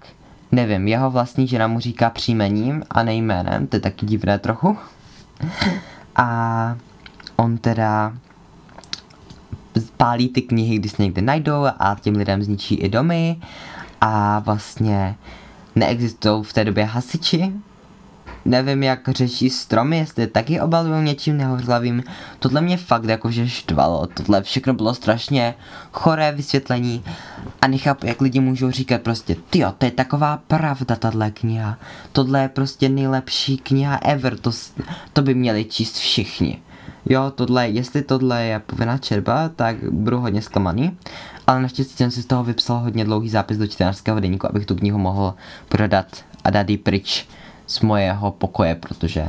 nevím, 0.52 0.88
jeho 0.88 1.10
vlastní 1.10 1.48
žena 1.48 1.66
mu 1.66 1.80
říká 1.80 2.10
příjmením 2.10 2.82
a 2.90 3.02
nejménem, 3.02 3.66
to 3.66 3.76
je 3.76 3.80
taky 3.80 4.06
divné 4.06 4.38
trochu. 4.38 4.78
A 6.16 6.76
on 7.36 7.58
teda 7.58 8.12
pálí 9.96 10.28
ty 10.28 10.42
knihy, 10.42 10.78
když 10.78 10.92
se 10.92 11.02
někde 11.02 11.22
najdou 11.22 11.66
a 11.78 11.96
těm 12.00 12.14
lidem 12.16 12.42
zničí 12.42 12.74
i 12.74 12.88
domy 12.88 13.36
a 14.00 14.38
vlastně 14.38 15.16
neexistují 15.74 16.44
v 16.44 16.52
té 16.52 16.64
době 16.64 16.84
hasiči, 16.84 17.52
nevím 18.44 18.82
jak 18.82 19.08
řeší 19.08 19.50
stromy, 19.50 19.98
jestli 19.98 20.26
taky 20.26 20.60
obalují 20.60 21.04
něčím 21.04 21.36
nehořlavým. 21.36 22.02
Tohle 22.38 22.60
mě 22.60 22.76
fakt 22.76 23.04
jakože 23.04 23.48
štvalo, 23.48 24.06
tohle 24.06 24.42
všechno 24.42 24.74
bylo 24.74 24.94
strašně 24.94 25.54
choré 25.92 26.32
vysvětlení 26.32 27.04
a 27.60 27.66
nechápu, 27.66 28.06
jak 28.06 28.20
lidi 28.20 28.40
můžou 28.40 28.70
říkat 28.70 29.02
prostě, 29.02 29.36
tyjo, 29.50 29.72
to 29.78 29.84
je 29.84 29.90
taková 29.90 30.36
pravda 30.46 30.96
tahle 30.96 31.30
kniha, 31.30 31.78
tohle 32.12 32.42
je 32.42 32.48
prostě 32.48 32.88
nejlepší 32.88 33.58
kniha 33.58 33.96
ever, 33.96 34.36
to, 34.36 34.50
to 35.12 35.22
by 35.22 35.34
měli 35.34 35.64
číst 35.64 35.96
všichni. 35.96 36.62
Jo, 37.06 37.32
tohle, 37.34 37.68
jestli 37.68 38.02
tohle 38.02 38.44
je 38.44 38.58
povinná 38.58 38.98
čerba, 38.98 39.48
tak 39.48 39.76
budu 39.90 40.20
hodně 40.20 40.42
zklamaný 40.42 40.98
ale 41.46 41.62
naštěstí 41.62 41.96
jsem 41.96 42.10
si 42.10 42.22
z 42.22 42.26
toho 42.26 42.44
vypsal 42.44 42.78
hodně 42.78 43.04
dlouhý 43.04 43.28
zápis 43.28 43.58
do 43.58 43.66
čtenářského 43.66 44.20
deníku, 44.20 44.46
abych 44.46 44.66
tu 44.66 44.74
knihu 44.74 44.98
mohl 44.98 45.34
prodat 45.68 46.06
a 46.44 46.50
dát 46.50 46.70
ji 46.70 46.78
pryč 46.78 47.28
z 47.66 47.80
mojeho 47.80 48.30
pokoje, 48.30 48.74
protože 48.74 49.26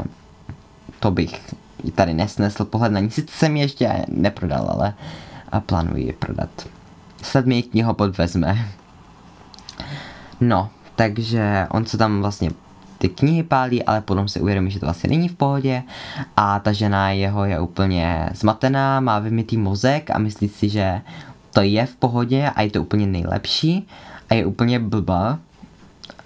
to 0.99 1.11
bych 1.11 1.55
tady 1.95 2.13
nesnesl 2.13 2.65
pohled 2.65 2.91
na 2.91 2.99
ní. 2.99 3.11
Sice 3.11 3.33
jsem 3.37 3.55
ji 3.55 3.61
ještě 3.61 4.05
neprodal, 4.07 4.69
ale 4.69 4.93
a 5.51 5.59
plánuji 5.59 6.05
ji 6.05 6.13
prodat. 6.13 6.49
Snad 7.21 7.45
mi 7.45 7.55
ji 7.55 7.63
knihopod 7.63 8.17
vezme. 8.17 8.67
No, 10.41 10.69
takže 10.95 11.67
on 11.69 11.85
se 11.85 11.97
tam 11.97 12.21
vlastně 12.21 12.51
ty 12.97 13.09
knihy 13.09 13.43
pálí, 13.43 13.83
ale 13.83 14.01
potom 14.01 14.27
si 14.27 14.41
uvědomí, 14.41 14.71
že 14.71 14.79
to 14.79 14.85
vlastně 14.85 15.09
není 15.09 15.29
v 15.29 15.35
pohodě 15.35 15.83
a 16.37 16.59
ta 16.59 16.71
žena 16.71 17.11
jeho 17.11 17.45
je 17.45 17.59
úplně 17.59 18.29
zmatená, 18.33 18.99
má 18.99 19.19
vymitý 19.19 19.57
mozek 19.57 20.09
a 20.11 20.17
myslí 20.17 20.49
si, 20.49 20.69
že 20.69 21.01
to 21.53 21.61
je 21.61 21.85
v 21.85 21.95
pohodě 21.95 22.49
a 22.49 22.61
je 22.61 22.71
to 22.71 22.81
úplně 22.81 23.07
nejlepší 23.07 23.87
a 24.29 24.33
je 24.33 24.45
úplně 24.45 24.79
blbá 24.79 25.39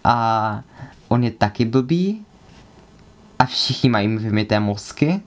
a 0.03 0.61
on 1.07 1.23
je 1.23 1.31
taky 1.31 1.65
blbý 1.65 2.25
a 3.39 3.45
všichni 3.45 3.89
mají 3.89 4.17
vymité 4.17 4.59
mozky, 4.59 5.21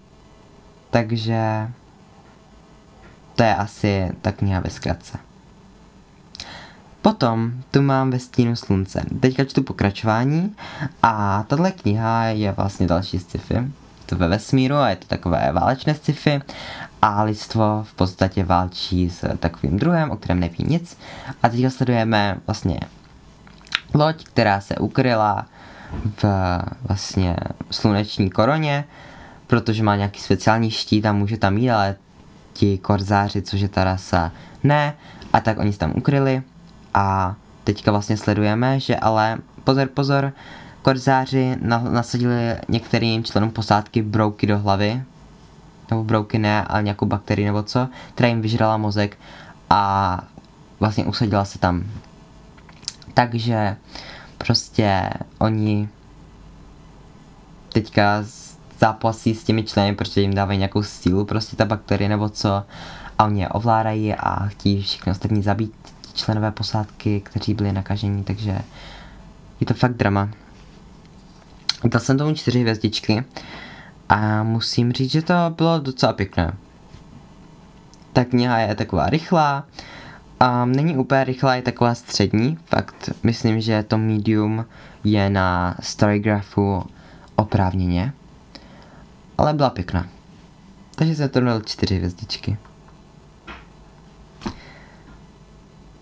takže 0.91 1.71
to 3.35 3.43
je 3.43 3.55
asi 3.55 4.13
ta 4.23 4.33
kniha 4.33 4.61
ve 4.61 4.71
zkratce. 4.71 5.19
Potom 7.03 7.53
tu 7.71 7.83
mám 7.83 8.11
ve 8.11 8.19
stínu 8.19 8.57
slunce. 8.57 9.03
Teďka 9.21 9.45
čtu 9.45 9.63
pokračování 9.63 10.57
a 11.03 11.43
tahle 11.43 11.73
kniha 11.73 12.25
je 12.25 12.53
vlastně 12.53 12.87
další 12.87 13.19
sci-fi. 13.19 13.73
Ve 14.17 14.29
vesmíru 14.29 14.77
a 14.77 14.91
je 14.91 14.97
to 14.97 15.07
takové 15.07 15.53
válečné 15.53 15.95
sci-fi 15.95 16.41
a 17.03 17.23
lidstvo 17.23 17.85
v 17.89 17.95
podstatě 17.95 18.45
válčí 18.45 19.11
s 19.11 19.37
takovým 19.39 19.79
druhem, 19.79 20.11
o 20.11 20.17
kterém 20.17 20.41
neví 20.41 20.65
nic. 20.69 20.99
A 21.43 21.49
teď 21.49 21.73
sledujeme 21.73 22.37
vlastně 22.47 22.81
loď, 23.95 24.25
která 24.25 24.61
se 24.61 24.77
ukryla 24.77 25.47
v 26.23 26.25
vlastně 26.83 27.37
sluneční 27.71 28.31
koroně, 28.31 28.85
protože 29.47 29.83
má 29.83 29.97
nějaký 29.97 30.21
speciální 30.21 30.71
štít 30.71 31.07
a 31.07 31.13
může 31.13 31.37
tam 31.37 31.59
jít, 31.59 31.71
ale 31.71 31.97
ti 32.53 32.79
korzáři, 32.79 33.43
což 33.43 33.61
je 33.61 33.69
ta 33.69 33.85
rasa, 33.85 34.33
ne. 34.63 34.95
A 35.33 35.41
tak 35.41 35.59
oni 35.59 35.73
se 35.73 35.79
tam 35.79 35.93
ukryli 35.97 36.43
a 36.95 37.35
teďka 37.65 37.91
vlastně 37.91 38.17
sledujeme, 38.17 38.81
že 38.81 38.97
ale 38.97 39.39
pozor, 39.65 39.89
pozor, 39.89 40.33
korzáři 40.83 41.57
nasadili 41.91 42.57
některým 42.69 43.25
členům 43.25 43.51
posádky 43.51 44.03
brouky 44.03 44.47
do 44.47 44.59
hlavy, 44.59 45.03
nebo 45.91 46.05
brouky 46.05 46.39
ne, 46.39 46.65
ale 46.65 46.83
nějakou 46.83 47.07
bakterii 47.07 47.47
nebo 47.47 47.63
co, 47.63 47.89
která 48.15 48.29
jim 48.29 48.43
vyžrala 48.43 48.77
mozek 48.77 49.19
a 49.71 50.21
vlastně 50.81 51.05
usadila 51.05 51.45
se 51.45 51.59
tam. 51.59 51.85
Takže 53.15 53.77
prostě 54.39 55.11
oni 55.39 55.89
teďka 57.73 58.25
zápasí 58.79 59.35
s 59.35 59.45
těmi 59.45 59.63
členy, 59.63 59.95
protože 59.95 60.21
jim 60.21 60.35
dávají 60.35 60.59
nějakou 60.59 60.83
sílu, 60.83 61.25
prostě 61.25 61.57
ta 61.57 61.65
bakterie 61.65 62.09
nebo 62.09 62.29
co, 62.29 62.65
a 63.19 63.25
oni 63.25 63.41
je 63.41 63.49
ovládají 63.49 64.15
a 64.15 64.47
chtějí 64.47 64.83
všechny 64.83 65.13
ostatní 65.13 65.43
zabít 65.43 65.73
členové 66.15 66.51
posádky, 66.51 67.21
kteří 67.21 67.55
byli 67.55 67.73
nakažení, 67.73 68.25
takže 68.25 68.59
je 69.61 69.67
to 69.67 69.75
fakt 69.75 69.97
drama. 69.97 70.29
Dal 71.85 72.01
jsem 72.01 72.19
tomu 72.19 72.35
čtyři 72.35 72.61
hvězdičky 72.61 73.25
a 74.09 74.43
musím 74.43 74.93
říct, 74.93 75.11
že 75.11 75.23
to 75.23 75.35
bylo 75.57 75.79
docela 75.79 76.13
pěkné. 76.13 76.53
Ta 78.13 78.25
kniha 78.25 78.59
je 78.59 78.75
taková 78.75 79.07
rychlá, 79.07 79.65
a 80.41 80.65
není 80.65 80.97
úplně 80.97 81.25
rychlá, 81.25 81.55
je 81.55 81.63
taková 81.63 81.95
střední, 81.95 82.59
fakt 82.67 83.11
myslím, 83.23 83.61
že 83.61 83.83
to 83.83 83.99
medium 83.99 84.65
je 85.05 85.31
na 85.31 85.77
Storygraphu 85.81 86.85
oprávněně, 87.37 88.13
ale 89.39 89.55
byla 89.55 89.71
pěkná. 89.71 90.07
Takže 90.95 91.15
jsem 91.15 91.29
to 91.29 91.41
dal 91.41 91.61
čtyři 91.61 91.97
hvězdičky. 91.97 92.59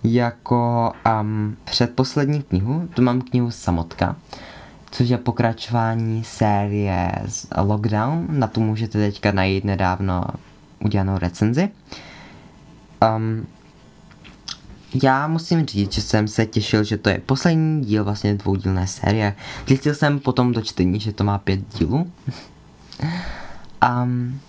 Jako 0.04 0.92
um, 1.20 1.56
předposlední 1.64 2.42
knihu, 2.42 2.88
tu 2.94 3.02
mám 3.02 3.20
knihu 3.20 3.50
Samotka, 3.50 4.16
což 4.90 5.08
je 5.08 5.18
pokračování 5.18 6.24
série 6.24 7.12
z 7.26 7.46
Lockdown, 7.56 8.26
na 8.28 8.46
tu 8.46 8.60
můžete 8.60 8.98
teďka 8.98 9.32
najít 9.32 9.64
nedávno 9.64 10.24
udělanou 10.84 11.18
recenzi. 11.18 11.68
Um, 13.16 13.46
já 15.02 15.28
musím 15.28 15.66
říct, 15.66 15.92
že 15.92 16.02
jsem 16.02 16.28
se 16.28 16.46
těšil, 16.46 16.84
že 16.84 16.98
to 16.98 17.08
je 17.08 17.18
poslední 17.26 17.84
díl 17.84 18.04
vlastně 18.04 18.34
dvoudílné 18.34 18.86
série. 18.86 19.34
Zjistil 19.66 19.94
jsem 19.94 20.20
potom 20.20 20.52
do 20.52 20.62
čtení, 20.62 21.00
že 21.00 21.12
to 21.12 21.24
má 21.24 21.38
pět 21.38 21.60
dílů. 21.78 22.12
um, 24.02 24.40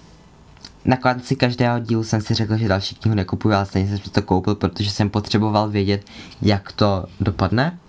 na 0.86 0.98
konci 0.98 1.36
každého 1.36 1.79
dílu 1.79 2.03
jsem 2.03 2.22
si 2.22 2.34
řekl, 2.34 2.58
že 2.58 2.67
další 2.67 2.96
knihu 2.96 3.15
nekupuju, 3.15 3.55
ale 3.55 3.65
stejně 3.65 3.89
jsem 3.89 3.98
si 3.98 4.10
to 4.10 4.22
koupil, 4.22 4.55
protože 4.55 4.91
jsem 4.91 5.10
potřeboval 5.10 5.69
vědět, 5.69 6.05
jak 6.41 6.72
to 6.72 7.05
dopadne. 7.19 7.79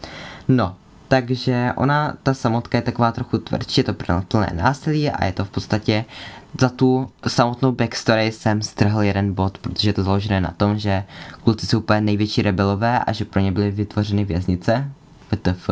No, 0.49 0.76
takže 1.10 1.72
ona, 1.76 2.14
ta 2.22 2.34
samotka 2.34 2.78
je 2.78 2.82
taková 2.82 3.12
trochu 3.12 3.38
tvrdší, 3.38 3.80
je 3.80 3.84
to 3.84 3.94
plné 4.28 4.52
násilí 4.54 5.10
a 5.10 5.24
je 5.24 5.32
to 5.32 5.44
v 5.44 5.50
podstatě 5.50 6.04
za 6.60 6.68
tu 6.68 7.10
samotnou 7.26 7.72
backstory 7.72 8.32
jsem 8.32 8.62
strhl 8.62 9.02
jeden 9.02 9.34
bod, 9.34 9.58
protože 9.58 9.88
je 9.88 9.92
to 9.92 10.02
založené 10.02 10.40
na 10.40 10.54
tom, 10.56 10.78
že 10.78 11.04
kluci 11.44 11.66
jsou 11.66 11.78
úplně 11.78 12.00
největší 12.00 12.42
rebelové 12.42 12.98
a 12.98 13.12
že 13.12 13.24
pro 13.24 13.40
ně 13.40 13.52
byly 13.52 13.70
vytvořeny 13.70 14.24
věznice, 14.24 14.90
VTF, 15.30 15.70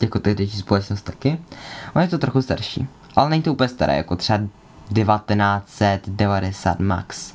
jako 0.00 0.18
tehdejší 0.18 0.56
společnost 0.56 1.02
taky. 1.02 1.38
On 1.94 2.02
je 2.02 2.08
to 2.08 2.18
trochu 2.18 2.42
starší, 2.42 2.86
ale 3.16 3.30
není 3.30 3.42
to 3.42 3.52
úplně 3.52 3.68
staré, 3.68 3.96
jako 3.96 4.16
třeba 4.16 4.38
1990 4.94 6.80
max. 6.80 7.34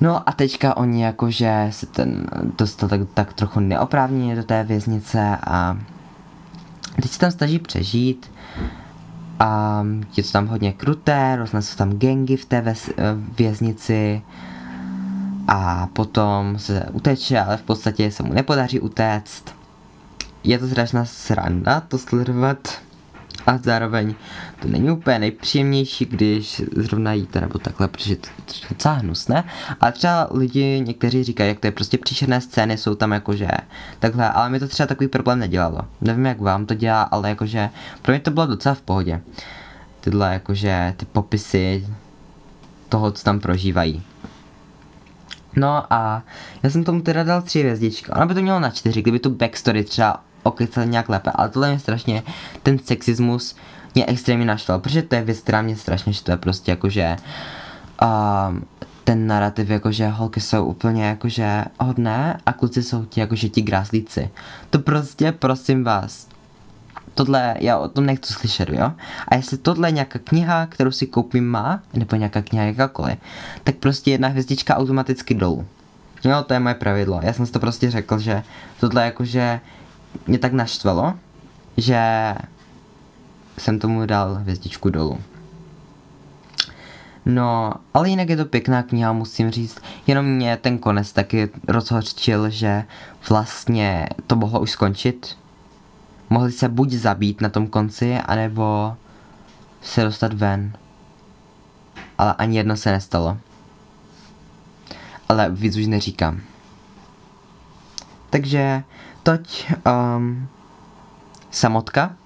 No 0.00 0.28
a 0.28 0.32
teďka 0.32 0.76
oni 0.76 1.02
jakože 1.02 1.68
se 1.70 1.86
ten 1.86 2.26
dostal 2.58 2.88
tak, 2.88 3.00
tak 3.14 3.32
trochu 3.32 3.60
neoprávněně 3.60 4.36
do 4.36 4.42
té 4.42 4.64
věznice 4.64 5.36
a 5.46 5.78
teď 7.02 7.10
se 7.10 7.18
tam 7.18 7.30
snaží 7.30 7.58
přežít 7.58 8.30
a 9.38 9.82
je 10.16 10.22
to 10.22 10.30
tam 10.30 10.46
hodně 10.46 10.72
kruté, 10.72 11.36
roznesou 11.36 11.76
tam 11.76 11.92
gengy 11.92 12.36
v 12.36 12.44
té 12.44 12.74
věznici 13.38 14.22
a 15.48 15.86
potom 15.86 16.58
se 16.58 16.86
uteče, 16.92 17.40
ale 17.40 17.56
v 17.56 17.62
podstatě 17.62 18.10
se 18.10 18.22
mu 18.22 18.32
nepodaří 18.32 18.80
utéct. 18.80 19.44
Je 20.44 20.58
to 20.58 20.68
strašná 20.68 21.04
sranda 21.04 21.80
to 21.80 21.98
sledovat 21.98 22.58
a 23.50 23.58
zároveň 23.58 24.14
to 24.62 24.68
není 24.68 24.90
úplně 24.90 25.18
nejpříjemnější, 25.18 26.04
když 26.04 26.62
zrovna 26.76 27.12
jíte 27.12 27.40
nebo 27.40 27.58
takhle, 27.58 27.88
protože 27.88 28.16
to 28.16 28.28
je 28.28 28.68
docela 28.68 28.94
hnusné. 28.94 29.44
A 29.80 29.90
třeba 29.90 30.28
lidi 30.30 30.80
někteří 30.80 31.24
říkají, 31.24 31.48
jak 31.48 31.60
to 31.60 31.66
je 31.66 31.70
prostě 31.70 31.98
příšerné 31.98 32.40
scény, 32.40 32.78
jsou 32.78 32.94
tam 32.94 33.12
jakože 33.12 33.48
takhle, 33.98 34.30
ale 34.30 34.50
mi 34.50 34.60
to 34.60 34.68
třeba 34.68 34.86
takový 34.86 35.08
problém 35.08 35.38
nedělalo. 35.38 35.78
Nevím, 36.00 36.26
jak 36.26 36.40
vám 36.40 36.66
to 36.66 36.74
dělá, 36.74 37.02
ale 37.02 37.28
jakože 37.28 37.70
pro 38.02 38.12
mě 38.12 38.20
to 38.20 38.30
bylo 38.30 38.46
docela 38.46 38.74
v 38.74 38.80
pohodě. 38.80 39.20
Tyhle 40.00 40.32
jakože 40.32 40.94
ty 40.96 41.06
popisy 41.06 41.86
toho, 42.88 43.10
co 43.10 43.24
tam 43.24 43.40
prožívají. 43.40 44.02
No 45.56 45.92
a 45.92 46.22
já 46.62 46.70
jsem 46.70 46.84
tomu 46.84 47.00
teda 47.00 47.24
dal 47.24 47.42
tři 47.42 47.60
hvězdičky. 47.60 48.10
Ona 48.10 48.26
by 48.26 48.34
to 48.34 48.42
mělo 48.42 48.60
na 48.60 48.70
čtyři, 48.70 49.02
kdyby 49.02 49.18
tu 49.18 49.30
backstory 49.30 49.84
třeba 49.84 50.24
okecal 50.42 50.86
nějak 50.86 51.08
lépe, 51.08 51.30
ale 51.34 51.48
tohle 51.48 51.70
je 51.70 51.78
strašně, 51.78 52.22
ten 52.62 52.78
sexismus 52.78 53.56
mě 53.94 54.06
extrémně 54.06 54.46
naštval, 54.46 54.78
protože 54.78 55.02
to 55.02 55.14
je 55.14 55.22
věc, 55.22 55.40
která 55.40 55.62
mě 55.62 55.76
strašně 55.76 56.12
štve, 56.12 56.36
prostě 56.36 56.70
jakože 56.70 57.16
um, 58.02 58.64
ten 59.04 59.26
narrativ, 59.26 59.70
jakože 59.70 60.08
holky 60.08 60.40
jsou 60.40 60.64
úplně 60.64 61.04
jakože 61.04 61.64
hodné 61.80 62.40
a 62.46 62.52
kluci 62.52 62.82
jsou 62.82 63.04
ti 63.04 63.20
jakože 63.20 63.48
ti 63.48 63.62
gráslíci. 63.62 64.30
To 64.70 64.78
prostě, 64.78 65.32
prosím 65.32 65.84
vás, 65.84 66.28
tohle, 67.14 67.56
já 67.60 67.78
o 67.78 67.88
tom 67.88 68.06
nechci 68.06 68.32
slyšet, 68.32 68.68
jo? 68.68 68.92
A 69.28 69.34
jestli 69.34 69.58
tohle 69.58 69.88
je 69.88 69.92
nějaká 69.92 70.18
kniha, 70.18 70.66
kterou 70.66 70.90
si 70.90 71.06
koupím 71.06 71.46
má, 71.46 71.82
nebo 71.94 72.16
nějaká 72.16 72.42
kniha 72.42 72.64
jakákoliv, 72.64 73.18
tak 73.64 73.74
prostě 73.74 74.10
jedna 74.10 74.28
hvězdička 74.28 74.76
automaticky 74.76 75.34
dolů. 75.34 75.66
Jo, 76.24 76.42
to 76.46 76.54
je 76.54 76.60
moje 76.60 76.74
pravidlo. 76.74 77.20
Já 77.22 77.32
jsem 77.32 77.46
si 77.46 77.52
to 77.52 77.60
prostě 77.60 77.90
řekl, 77.90 78.18
že 78.18 78.42
tohle 78.80 79.04
jakože 79.04 79.60
mě 80.26 80.38
tak 80.38 80.52
naštvalo, 80.52 81.14
že 81.76 82.00
jsem 83.58 83.78
tomu 83.78 84.06
dal 84.06 84.34
hvězdičku 84.34 84.90
dolů. 84.90 85.20
No, 87.26 87.72
ale 87.94 88.08
jinak 88.10 88.28
je 88.28 88.36
to 88.36 88.44
pěkná 88.44 88.82
kniha, 88.82 89.12
musím 89.12 89.50
říct. 89.50 89.78
Jenom 90.06 90.26
mě 90.26 90.56
ten 90.56 90.78
konec 90.78 91.12
taky 91.12 91.48
rozhořčil, 91.68 92.50
že 92.50 92.84
vlastně 93.28 94.08
to 94.26 94.36
mohlo 94.36 94.60
už 94.60 94.70
skončit. 94.70 95.36
Mohli 96.30 96.52
se 96.52 96.68
buď 96.68 96.92
zabít 96.92 97.40
na 97.40 97.48
tom 97.48 97.66
konci, 97.66 98.18
anebo 98.18 98.96
se 99.82 100.04
dostat 100.04 100.32
ven. 100.32 100.72
Ale 102.18 102.34
ani 102.34 102.56
jedno 102.56 102.76
se 102.76 102.92
nestalo. 102.92 103.38
Ale 105.28 105.50
víc 105.50 105.76
už 105.76 105.86
neříkám. 105.86 106.40
Takže 108.30 108.82
toť 109.22 109.66
um, 109.86 110.48
samotka. 111.50 112.16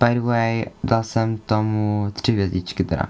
By 0.00 0.14
the 0.14 0.20
way, 0.20 0.64
dal 0.84 1.02
jsem 1.02 1.36
tomu 1.38 2.10
tři 2.12 2.32
hvězdičky 2.32 2.84
teda. 2.84 3.06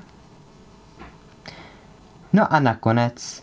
No 2.32 2.52
a 2.52 2.60
nakonec 2.60 3.42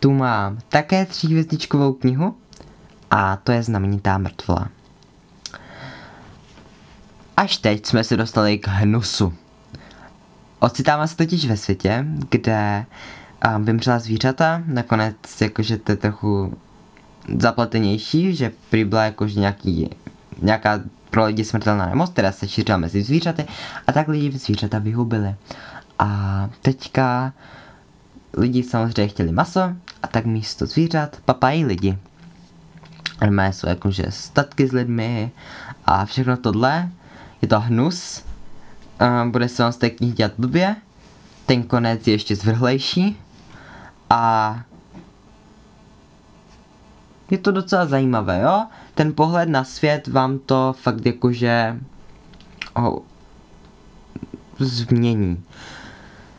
tu 0.00 0.12
mám 0.12 0.58
také 0.68 1.06
hvězdičkovou 1.22 1.92
knihu 1.92 2.36
a 3.10 3.36
to 3.36 3.52
je 3.52 3.62
znamenitá 3.62 4.18
mrtvola. 4.18 4.68
Až 7.36 7.56
teď 7.56 7.86
jsme 7.86 8.04
se 8.04 8.16
dostali 8.16 8.58
k 8.58 8.68
hnusu. 8.68 9.34
Ocitáme 10.58 11.08
se 11.08 11.16
totiž 11.16 11.46
ve 11.46 11.56
světě, 11.56 12.04
kde 12.30 12.86
um, 13.56 13.64
vymřela 13.64 13.98
zvířata, 13.98 14.62
nakonec 14.66 15.16
jakože 15.40 15.78
to 15.78 15.92
je 15.92 15.96
trochu 15.96 16.58
zapletenější, 17.38 18.34
že 18.34 18.52
prý 18.70 18.84
byla 18.84 19.04
jakože 19.04 19.40
nějaký, 19.40 19.90
nějaká 20.42 20.80
pro 21.10 21.24
lidi 21.24 21.44
smrtelná 21.44 21.86
nemoc, 21.86 22.10
která 22.10 22.32
se 22.32 22.48
šířila 22.48 22.78
mezi 22.78 23.02
zvířaty 23.02 23.44
a 23.86 23.92
tak 23.92 24.08
lidi 24.08 24.38
zvířata 24.38 24.78
vyhubili. 24.78 25.34
A 25.98 26.48
teďka 26.62 27.32
lidi 28.36 28.62
samozřejmě 28.62 29.08
chtěli 29.08 29.32
maso 29.32 29.60
a 30.02 30.06
tak 30.06 30.26
místo 30.26 30.66
zvířat 30.66 31.16
papají 31.24 31.64
lidi. 31.64 31.98
Normálně 33.20 33.52
jsou 33.52 33.68
jakože 33.68 34.04
statky 34.08 34.68
s 34.68 34.72
lidmi 34.72 35.30
a 35.84 36.04
všechno 36.04 36.36
tohle. 36.36 36.88
Je 37.42 37.48
to 37.48 37.60
hnus. 37.60 38.24
Uh, 39.00 39.30
bude 39.30 39.48
se 39.48 39.62
vám 39.62 39.72
z 39.72 39.76
té 39.76 39.90
knihy 39.90 40.12
dělat 40.12 40.32
blbě. 40.38 40.76
Ten 41.46 41.62
konec 41.62 42.06
je 42.06 42.14
ještě 42.14 42.36
zvrhlejší. 42.36 43.16
A 44.10 44.58
je 47.32 47.38
to 47.38 47.52
docela 47.52 47.86
zajímavé, 47.86 48.40
jo? 48.42 48.66
Ten 48.94 49.12
pohled 49.12 49.48
na 49.48 49.64
svět 49.64 50.08
vám 50.08 50.38
to 50.38 50.74
fakt 50.80 51.06
jakože 51.06 51.80
oh, 52.74 52.98
změní. 54.58 55.42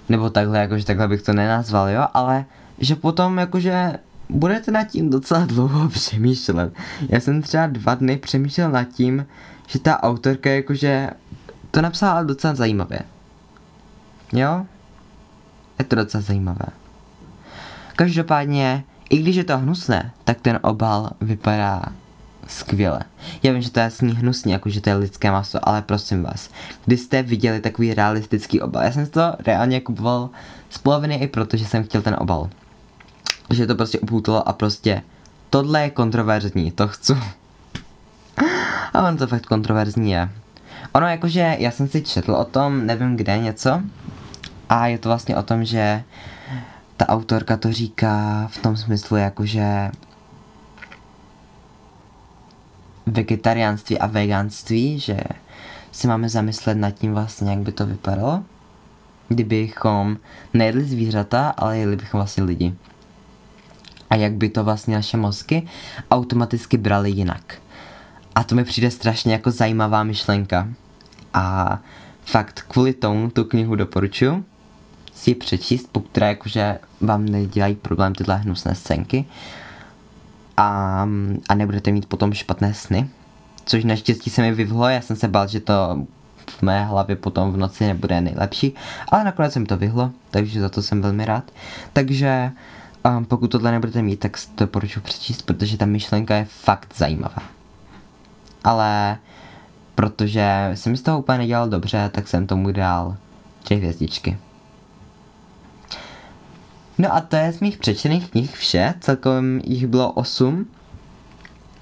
Nebo 0.10 0.29
takhle, 0.29 0.60
jakože 0.60 0.86
takhle 0.86 1.08
bych 1.08 1.21
to 1.21 1.34
nenazval, 1.34 1.89
jo? 1.89 2.08
Ale 2.13 2.45
že 2.77 2.95
potom 2.95 3.38
jakože 3.38 3.93
budete 4.29 4.71
nad 4.71 4.84
tím 4.84 5.10
docela 5.10 5.45
dlouho 5.45 5.89
přemýšlet. 5.99 6.73
Já 7.10 7.19
jsem 7.19 7.41
třeba 7.41 7.67
dva 7.67 7.95
dny 7.95 8.17
přemýšlel 8.17 8.71
nad 8.71 8.84
tím, 8.84 9.25
že 9.67 9.79
ta 9.79 10.03
autorka 10.03 10.49
jakože 10.49 11.10
to 11.71 11.82
napsala 11.82 12.23
docela 12.23 12.56
zajímavě. 12.56 12.99
Jo? 14.34 14.65
Je 15.79 15.86
to 15.86 15.95
docela 15.95 16.21
zajímavé. 16.21 16.65
Každopádně 17.95 18.84
i 19.09 19.17
když 19.17 19.35
je 19.35 19.43
to 19.43 19.57
hnusné, 19.57 20.11
tak 20.23 20.41
ten 20.41 20.59
obal 20.61 21.09
vypadá 21.21 21.83
skvěle. 22.47 22.99
Já 23.43 23.53
vím, 23.53 23.61
že 23.61 23.71
to 23.71 23.79
je 23.79 23.83
jasný 23.83 24.15
hnusně, 24.15 24.53
jako 24.53 24.69
že 24.69 24.81
to 24.81 24.89
je 24.89 24.95
lidské 24.95 25.31
maso, 25.31 25.69
ale 25.69 25.81
prosím 25.81 26.23
vás, 26.23 26.49
když 26.85 26.99
jste 26.99 27.23
viděli 27.23 27.59
takový 27.61 27.93
realistický 27.93 28.61
obal, 28.61 28.83
já 28.83 28.91
jsem 28.91 29.05
to 29.05 29.33
reálně 29.45 29.81
kupoval 29.81 30.29
z 30.69 30.77
poloviny 30.77 31.15
i 31.15 31.27
proto, 31.27 31.57
že 31.57 31.65
jsem 31.65 31.83
chtěl 31.83 32.01
ten 32.01 32.15
obal. 32.19 32.49
Že 33.49 33.67
to 33.67 33.75
prostě 33.75 33.99
upoutalo 33.99 34.47
a 34.47 34.53
prostě 34.53 35.01
tohle 35.49 35.81
je 35.81 35.89
kontroverzní, 35.89 36.71
to 36.71 36.87
chci. 36.87 37.13
A 38.93 39.07
on 39.07 39.17
to 39.17 39.27
fakt 39.27 39.45
kontroverzní 39.45 40.11
je. 40.11 40.29
Ono 40.93 41.07
jakože, 41.07 41.55
já 41.59 41.71
jsem 41.71 41.87
si 41.87 42.01
četl 42.01 42.31
o 42.31 42.45
tom, 42.45 42.85
nevím 42.85 43.15
kde 43.15 43.37
něco, 43.37 43.81
a 44.69 44.87
je 44.87 44.97
to 44.97 45.09
vlastně 45.09 45.35
o 45.35 45.43
tom, 45.43 45.65
že 45.65 46.03
ta 46.97 47.10
autorka 47.10 47.58
to 47.58 47.73
říká 47.73 48.47
v 48.51 48.58
tom 48.58 48.77
smyslu, 48.77 49.17
jakože 49.17 49.91
vegetariánství 53.06 53.99
a 53.99 54.08
veganství, 54.08 54.99
že 54.99 55.19
si 55.91 56.08
máme 56.08 56.29
zamyslet 56.29 56.77
nad 56.77 56.91
tím 56.91 57.13
vlastně, 57.13 57.51
jak 57.51 57.60
by 57.60 57.71
to 57.71 57.86
vypadalo, 57.86 58.43
kdybychom 59.27 60.17
nejedli 60.53 60.84
zvířata, 60.84 61.49
ale 61.49 61.77
jedli 61.77 61.95
bychom 61.95 62.17
vlastně 62.17 62.43
lidi. 62.43 62.73
A 64.10 64.15
jak 64.15 64.34
by 64.34 64.49
to 64.49 64.63
vlastně 64.63 64.95
naše 64.95 65.17
mozky 65.17 65.67
automaticky 66.12 66.77
brali 66.77 67.12
jinak. 67.12 67.56
A 68.36 68.43
to 68.43 68.56
mi 68.56 68.63
přijde 68.63 68.91
strašně 68.91 69.34
jako 69.34 69.51
zajímavá 69.51 70.03
myšlenka. 70.03 70.67
A 71.34 71.79
fakt 72.25 72.62
kvůli 72.62 72.93
tomu 72.93 73.29
tu 73.29 73.43
knihu 73.43 73.75
doporučuji 73.75 74.45
si 75.23 75.36
přečíst, 75.36 75.89
pokud 75.91 76.17
jakože 76.17 76.79
vám 77.01 77.25
nedělají 77.25 77.75
problém 77.75 78.15
tyhle 78.15 78.38
hnusné 78.38 78.75
scénky 78.75 79.25
a, 80.57 81.07
a 81.49 81.55
nebudete 81.55 81.91
mít 81.91 82.05
potom 82.05 82.33
špatné 82.33 82.73
sny. 82.73 83.09
Což 83.65 83.83
naštěstí 83.83 84.29
se 84.29 84.41
mi 84.41 84.51
vyvhlo, 84.51 84.89
já 84.89 85.01
jsem 85.01 85.15
se 85.15 85.27
bál, 85.27 85.47
že 85.47 85.59
to 85.59 86.05
v 86.47 86.62
mé 86.62 86.86
hlavě 86.86 87.15
potom 87.15 87.51
v 87.51 87.57
noci 87.57 87.88
nebude 87.88 88.21
nejlepší, 88.21 88.75
ale 89.09 89.23
nakonec 89.23 89.53
jsem 89.53 89.65
to 89.65 89.77
vyhlo, 89.77 90.12
takže 90.31 90.62
za 90.62 90.69
to 90.69 90.81
jsem 90.81 91.01
velmi 91.01 91.25
rád. 91.25 91.51
Takže 91.93 92.51
um, 93.17 93.25
pokud 93.25 93.47
tohle 93.47 93.71
nebudete 93.71 94.01
mít, 94.01 94.19
tak 94.19 94.38
to 94.55 94.63
doporučuji 94.63 95.01
přečíst, 95.01 95.41
protože 95.41 95.77
ta 95.77 95.86
myšlenka 95.86 96.36
je 96.36 96.45
fakt 96.45 96.93
zajímavá. 96.97 97.43
Ale 98.63 99.17
protože 99.95 100.71
jsem 100.73 100.97
z 100.97 101.01
toho 101.01 101.19
úplně 101.19 101.38
nedělal 101.38 101.69
dobře, 101.69 102.09
tak 102.13 102.27
jsem 102.27 102.47
tomu 102.47 102.71
dal 102.71 103.17
tři 103.63 103.75
hvězdičky. 103.75 104.38
No 106.97 107.15
a 107.15 107.21
to 107.21 107.36
je 107.36 107.53
z 107.53 107.60
mých 107.60 107.77
přečtených 107.77 108.32
knih 108.32 108.56
vše, 108.56 108.93
celkově 108.99 109.62
jich 109.63 109.88
bylo 109.88 110.12
8. 110.12 110.65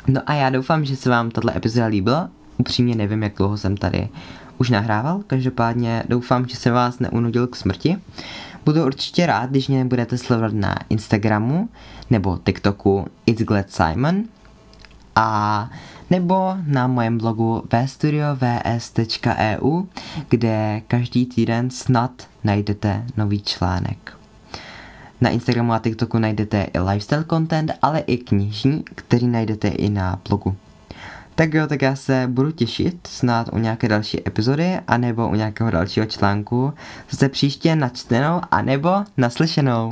No 0.08 0.22
a 0.26 0.34
já 0.34 0.50
doufám, 0.50 0.86
že 0.86 0.96
se 0.96 1.10
vám 1.10 1.32
tato 1.32 1.58
epizoda 1.58 1.86
líbila. 1.86 2.30
Upřímně 2.58 2.96
nevím, 2.96 3.24
jak 3.24 3.36
dlouho 3.38 3.58
jsem 3.58 3.78
tady 3.78 4.10
už 4.58 4.70
nahrával, 4.70 5.22
každopádně 5.28 6.04
doufám, 6.10 6.48
že 6.48 6.56
se 6.56 6.72
vás 6.72 7.00
neunudil 7.00 7.48
k 7.48 7.56
smrti. 7.56 7.98
Budu 8.66 8.86
určitě 8.86 9.26
rád, 9.26 9.50
když 9.50 9.68
mě 9.68 9.86
budete 9.86 10.18
sledovat 10.18 10.54
na 10.54 10.76
Instagramu 10.90 11.70
nebo 12.10 12.38
TikToku 12.38 13.08
It's 13.26 13.44
Glad 13.44 13.72
Simon 13.72 14.24
a 15.16 15.70
nebo 16.10 16.56
na 16.66 16.88
mojem 16.88 17.18
blogu 17.18 17.64
vstudiovs.eu, 17.86 19.84
kde 20.30 20.82
každý 20.88 21.26
týden 21.26 21.70
snad 21.70 22.12
najdete 22.44 23.06
nový 23.18 23.42
článek. 23.42 24.21
Na 25.22 25.30
Instagramu 25.30 25.74
a 25.74 25.80
TikToku 25.80 26.20
najdete 26.20 26.68
i 26.74 26.80
lifestyle 26.80 27.26
content, 27.30 27.72
ale 27.82 28.00
i 28.00 28.18
knižní, 28.18 28.84
který 28.96 29.28
najdete 29.28 29.68
i 29.68 29.90
na 29.90 30.20
blogu. 30.30 30.56
Tak 31.36 31.54
jo, 31.54 31.68
tak 31.68 31.82
já 31.82 31.96
se 31.96 32.28
budu 32.28 32.52
těšit 32.52 33.08
snad 33.08 33.50
u 33.54 33.58
nějaké 33.58 33.88
další 33.88 34.28
epizody, 34.28 34.80
anebo 34.88 35.30
u 35.30 35.36
nějakého 35.36 35.72
dalšího 35.72 36.06
článku. 36.06 36.74
Zase 37.10 37.30
příště 37.30 37.76
načtenou, 37.76 38.42
anebo 38.52 38.90
naslyšenou. 39.18 39.92